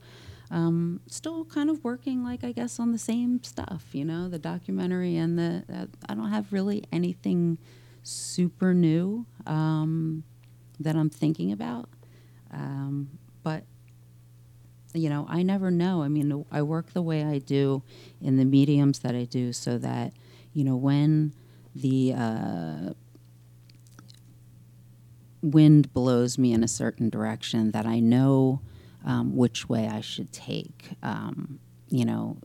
um, 0.52 1.02
still 1.08 1.43
kind 1.45 1.69
of 1.69 1.84
working 1.84 2.23
like 2.23 2.43
I 2.43 2.54
guess 2.54 2.80
on 2.80 2.91
the 2.91 2.97
same 2.97 3.43
stuff, 3.43 3.84
you 3.91 4.06
know, 4.06 4.30
the 4.30 4.39
documentary 4.39 5.17
and 5.17 5.38
the 5.38 5.63
uh, 5.71 5.86
I 6.08 6.15
don't 6.15 6.30
have 6.30 6.54
really 6.54 6.86
anything 6.91 7.58
super 8.04 8.73
new 8.73 9.25
um, 9.45 10.23
that 10.80 10.95
I'm 10.95 11.10
thinking 11.10 11.52
about, 11.52 11.89
um, 12.52 13.10
but 13.43 13.63
you 14.93 15.10
know, 15.10 15.28
I 15.30 15.43
never 15.43 15.69
know. 15.69 16.02
I 16.02 16.08
mean, 16.08 16.45
I 16.52 16.62
work 16.63 16.93
the 16.93 17.02
way 17.02 17.23
I 17.23 17.38
do 17.38 17.84
in 18.21 18.38
the 18.38 18.45
mediums 18.45 18.99
that 18.99 19.13
I 19.13 19.25
do, 19.25 19.52
so 19.52 19.78
that 19.78 20.13
you 20.54 20.63
know 20.63 20.78
when 20.78 21.34
the 21.75 22.13
uh, 22.15 22.93
wind 25.41 25.93
blows 25.93 26.38
me 26.38 26.54
in 26.54 26.63
a 26.63 26.67
certain 26.67 27.10
direction 27.10 27.71
that 27.71 27.86
I 27.86 27.99
know 27.99 28.62
um, 29.06 29.36
which 29.36 29.69
way 29.69 29.88
I 29.88 30.02
should 30.02 30.32
take. 30.32 30.89
Um, 31.02 31.60
you 31.89 32.06
know, 32.06 32.38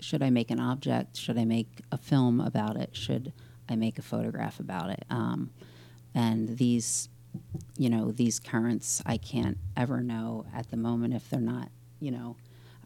should 0.00 0.22
I 0.22 0.30
make 0.30 0.50
an 0.50 0.60
object? 0.60 1.16
Should 1.16 1.38
I 1.38 1.44
make 1.44 1.82
a 1.92 1.98
film 1.98 2.40
about 2.40 2.76
it? 2.76 2.96
Should 2.96 3.32
I 3.68 3.76
make 3.76 3.98
a 3.98 4.02
photograph 4.02 4.60
about 4.60 4.90
it? 4.90 5.04
Um, 5.10 5.50
and 6.14 6.56
these, 6.56 7.08
you 7.76 7.90
know, 7.90 8.10
these 8.10 8.40
currents, 8.40 9.02
I 9.04 9.18
can't 9.18 9.58
ever 9.76 10.00
know 10.00 10.46
at 10.54 10.70
the 10.70 10.76
moment 10.76 11.14
if 11.14 11.28
they're 11.28 11.40
not, 11.40 11.68
you 12.00 12.10
know, 12.10 12.36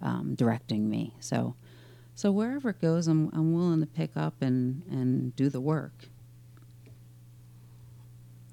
um, 0.01 0.35
directing 0.35 0.91
me. 0.91 1.15
So, 1.21 1.55
so 2.15 2.33
wherever 2.33 2.71
it 2.71 2.81
goes, 2.81 3.07
I'm, 3.07 3.31
I'm 3.33 3.55
willing 3.55 3.81
to 3.81 3.87
pick 3.87 4.17
up 4.17 4.43
and, 4.43 4.83
and 4.91 5.35
do 5.37 5.49
the 5.49 5.61
work. 5.61 6.09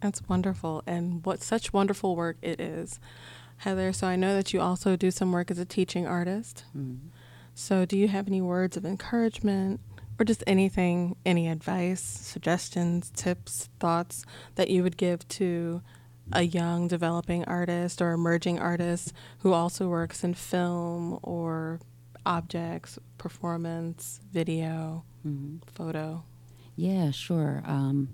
That's 0.01 0.21
wonderful. 0.27 0.83
And 0.87 1.25
what 1.25 1.41
such 1.41 1.73
wonderful 1.73 2.15
work 2.15 2.37
it 2.41 2.59
is. 2.59 2.99
Heather, 3.57 3.91
so 3.91 4.07
I 4.07 4.15
know 4.15 4.35
that 4.35 4.53
you 4.53 4.61
also 4.61 4.95
do 4.95 5.11
some 5.11 5.33
work 5.33 5.51
as 5.51 5.59
a 5.59 5.65
teaching 5.65 6.07
artist. 6.07 6.63
Mm-hmm. 6.77 7.09
So, 7.53 7.83
do 7.83 7.97
you 7.97 8.07
have 8.07 8.27
any 8.27 8.41
words 8.41 8.77
of 8.77 8.85
encouragement 8.85 9.81
or 10.17 10.23
just 10.23 10.43
anything, 10.47 11.17
any 11.25 11.49
advice, 11.49 12.01
suggestions, 12.01 13.11
tips, 13.13 13.69
thoughts 13.79 14.25
that 14.55 14.69
you 14.69 14.81
would 14.83 14.95
give 14.95 15.27
to 15.29 15.81
a 16.31 16.43
young 16.43 16.87
developing 16.87 17.43
artist 17.45 18.01
or 18.01 18.11
emerging 18.11 18.59
artist 18.59 19.13
who 19.39 19.51
also 19.51 19.89
works 19.89 20.23
in 20.23 20.33
film 20.33 21.19
or 21.21 21.79
objects, 22.25 22.99
performance, 23.17 24.21
video, 24.31 25.03
mm-hmm. 25.25 25.57
photo? 25.73 26.23
Yeah, 26.75 27.11
sure. 27.11 27.61
Um, 27.65 28.13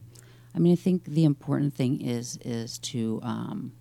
I 0.55 0.59
mean, 0.59 0.71
I 0.71 0.77
think 0.77 1.03
the 1.03 1.25
important 1.25 1.73
thing 1.73 2.01
is 2.01 2.39
is 2.45 2.79
to 2.79 3.19
um, 3.23 3.73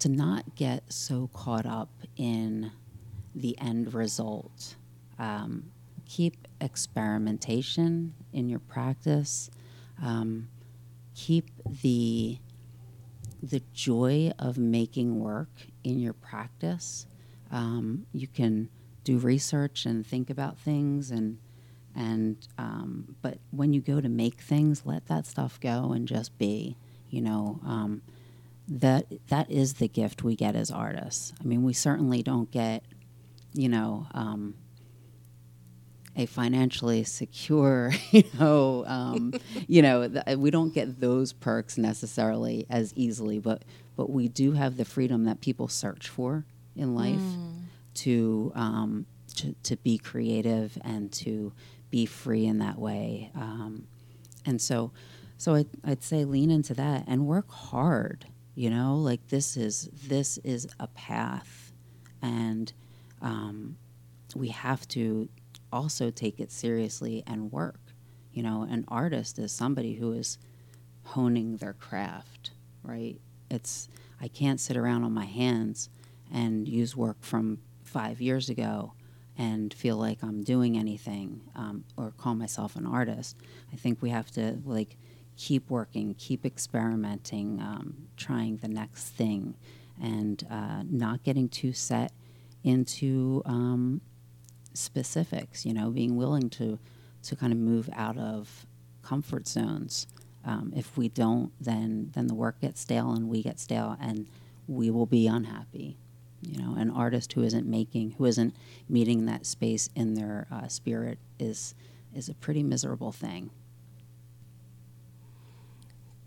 to 0.00 0.08
not 0.08 0.54
get 0.54 0.92
so 0.92 1.30
caught 1.32 1.64
up 1.64 1.90
in 2.16 2.72
the 3.34 3.58
end 3.58 3.94
result. 3.94 4.76
Um, 5.18 5.70
keep 6.04 6.46
experimentation 6.60 8.14
in 8.32 8.48
your 8.48 8.58
practice. 8.58 9.50
Um, 10.02 10.48
keep 11.14 11.50
the 11.82 12.38
the 13.42 13.62
joy 13.72 14.32
of 14.38 14.58
making 14.58 15.20
work 15.20 15.50
in 15.84 16.00
your 16.00 16.12
practice. 16.12 17.06
Um, 17.50 18.06
you 18.12 18.26
can 18.26 18.68
do 19.04 19.16
research 19.16 19.86
and 19.86 20.06
think 20.06 20.28
about 20.28 20.58
things 20.58 21.10
and 21.10 21.38
and 21.98 22.36
um, 22.58 23.16
but 23.22 23.38
when 23.50 23.72
you 23.72 23.80
go 23.80 24.00
to 24.00 24.08
make 24.08 24.40
things, 24.40 24.82
let 24.84 25.06
that 25.06 25.26
stuff 25.26 25.58
go 25.58 25.92
and 25.92 26.06
just 26.06 26.38
be. 26.38 26.76
You 27.10 27.22
know, 27.22 27.60
um, 27.66 28.02
that 28.68 29.06
that 29.28 29.50
is 29.50 29.74
the 29.74 29.88
gift 29.88 30.22
we 30.22 30.36
get 30.36 30.54
as 30.54 30.70
artists. 30.70 31.32
I 31.40 31.44
mean, 31.44 31.64
we 31.64 31.72
certainly 31.72 32.22
don't 32.22 32.50
get, 32.50 32.84
you 33.52 33.68
know. 33.68 34.06
Um, 34.14 34.54
a 36.16 36.26
financially 36.26 37.04
secure, 37.04 37.92
you 38.10 38.24
know, 38.40 38.84
um, 38.86 39.32
you 39.68 39.82
know, 39.82 40.08
the, 40.08 40.36
we 40.36 40.50
don't 40.50 40.74
get 40.74 40.98
those 41.00 41.32
perks 41.32 41.78
necessarily 41.78 42.66
as 42.68 42.92
easily, 42.96 43.38
but 43.38 43.64
but 43.94 44.10
we 44.10 44.26
do 44.26 44.52
have 44.52 44.76
the 44.76 44.84
freedom 44.84 45.24
that 45.24 45.40
people 45.40 45.68
search 45.68 46.08
for 46.08 46.44
in 46.74 46.96
life 46.96 47.20
mm. 47.20 47.62
to, 47.94 48.52
um, 48.56 49.06
to 49.36 49.54
to 49.62 49.76
be 49.76 49.96
creative 49.96 50.76
and 50.82 51.12
to 51.12 51.52
be 51.90 52.06
free 52.06 52.46
in 52.46 52.58
that 52.58 52.78
way. 52.78 53.30
Um, 53.34 53.86
and 54.44 54.60
so, 54.60 54.92
so 55.36 55.54
I'd, 55.54 55.68
I'd 55.84 56.02
say 56.02 56.24
lean 56.24 56.50
into 56.50 56.74
that 56.74 57.04
and 57.06 57.26
work 57.26 57.50
hard. 57.50 58.26
You 58.54 58.70
know, 58.70 58.96
like 58.96 59.28
this 59.28 59.56
is 59.56 59.88
this 60.08 60.36
is 60.38 60.66
a 60.80 60.88
path, 60.88 61.72
and 62.20 62.72
um, 63.22 63.76
we 64.34 64.48
have 64.48 64.86
to 64.88 65.28
also 65.72 66.10
take 66.10 66.40
it 66.40 66.50
seriously 66.50 67.22
and 67.24 67.52
work. 67.52 67.78
You 68.32 68.42
know, 68.42 68.66
an 68.68 68.84
artist 68.88 69.38
is 69.38 69.52
somebody 69.52 69.94
who 69.94 70.12
is 70.12 70.38
honing 71.04 71.58
their 71.58 71.72
craft, 71.72 72.50
right? 72.82 73.20
It's 73.48 73.88
I 74.20 74.26
can't 74.26 74.58
sit 74.58 74.76
around 74.76 75.04
on 75.04 75.12
my 75.12 75.24
hands 75.24 75.88
and 76.32 76.68
use 76.68 76.96
work 76.96 77.18
from 77.20 77.60
five 77.84 78.20
years 78.20 78.48
ago 78.48 78.92
and 79.38 79.72
feel 79.72 79.96
like 79.96 80.18
I'm 80.22 80.42
doing 80.42 80.76
anything 80.76 81.40
um, 81.54 81.84
or 81.96 82.12
call 82.18 82.34
myself 82.34 82.74
an 82.74 82.84
artist. 82.84 83.36
I 83.72 83.76
think 83.76 84.02
we 84.02 84.10
have 84.10 84.30
to 84.32 84.58
like 84.64 84.96
keep 85.36 85.70
working, 85.70 86.14
keep 86.18 86.44
experimenting, 86.44 87.60
um, 87.60 88.08
trying 88.16 88.56
the 88.56 88.68
next 88.68 89.10
thing, 89.10 89.54
and 90.02 90.44
uh, 90.50 90.82
not 90.90 91.22
getting 91.22 91.48
too 91.48 91.72
set 91.72 92.12
into 92.64 93.40
um, 93.46 94.00
specifics. 94.74 95.64
You 95.64 95.72
know, 95.72 95.90
being 95.90 96.16
willing 96.16 96.50
to 96.50 96.80
to 97.22 97.36
kind 97.36 97.52
of 97.52 97.58
move 97.58 97.88
out 97.94 98.18
of 98.18 98.66
comfort 99.02 99.46
zones. 99.46 100.08
Um, 100.44 100.72
if 100.74 100.96
we 100.96 101.08
don't, 101.08 101.52
then 101.60 102.10
then 102.14 102.26
the 102.26 102.34
work 102.34 102.60
gets 102.60 102.80
stale 102.80 103.12
and 103.12 103.28
we 103.28 103.42
get 103.44 103.60
stale, 103.60 103.96
and 104.00 104.26
we 104.66 104.90
will 104.90 105.06
be 105.06 105.28
unhappy 105.28 105.96
you 106.42 106.58
know 106.62 106.74
an 106.76 106.90
artist 106.90 107.32
who 107.32 107.42
isn't 107.42 107.66
making 107.66 108.12
who 108.12 108.24
isn't 108.24 108.54
meeting 108.88 109.26
that 109.26 109.46
space 109.46 109.88
in 109.94 110.14
their 110.14 110.46
uh, 110.50 110.68
spirit 110.68 111.18
is 111.38 111.74
is 112.14 112.28
a 112.28 112.34
pretty 112.34 112.62
miserable 112.62 113.12
thing 113.12 113.50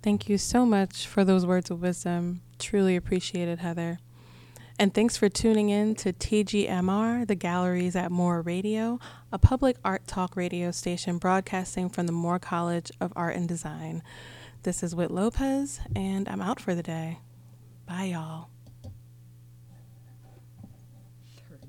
thank 0.04 0.28
you 0.30 0.38
so 0.38 0.66
much 0.66 1.08
for 1.08 1.24
those 1.24 1.46
words 1.46 1.70
of 1.72 1.82
wisdom 1.82 2.42
truly 2.60 2.96
appreciate 2.96 3.48
it 3.48 3.60
heather 3.60 4.00
And 4.80 4.94
thanks 4.94 5.16
for 5.16 5.30
tuning 5.30 5.70
in 5.70 5.94
to 5.96 6.12
TGMR, 6.12 7.28
the 7.28 7.36
galleries 7.36 7.96
at 7.96 8.12
Moore 8.12 8.42
Radio, 8.42 9.00
a 9.32 9.38
public 9.38 9.78
art 9.86 10.08
talk 10.08 10.36
radio 10.36 10.72
station 10.72 11.20
broadcasting 11.20 11.88
from 11.90 12.08
the 12.08 12.14
Moore 12.14 12.40
College 12.40 12.92
of 13.00 13.14
Art 13.16 13.36
and 13.36 13.48
Design. 13.48 14.02
This 14.64 14.82
is 14.82 14.96
Wit 14.96 15.12
López, 15.12 15.80
and 15.96 16.28
I'm 16.28 16.42
out 16.42 16.60
for 16.60 16.74
the 16.74 16.82
day. 16.84 17.20
Bye, 17.86 18.06
y'all. 18.06 18.50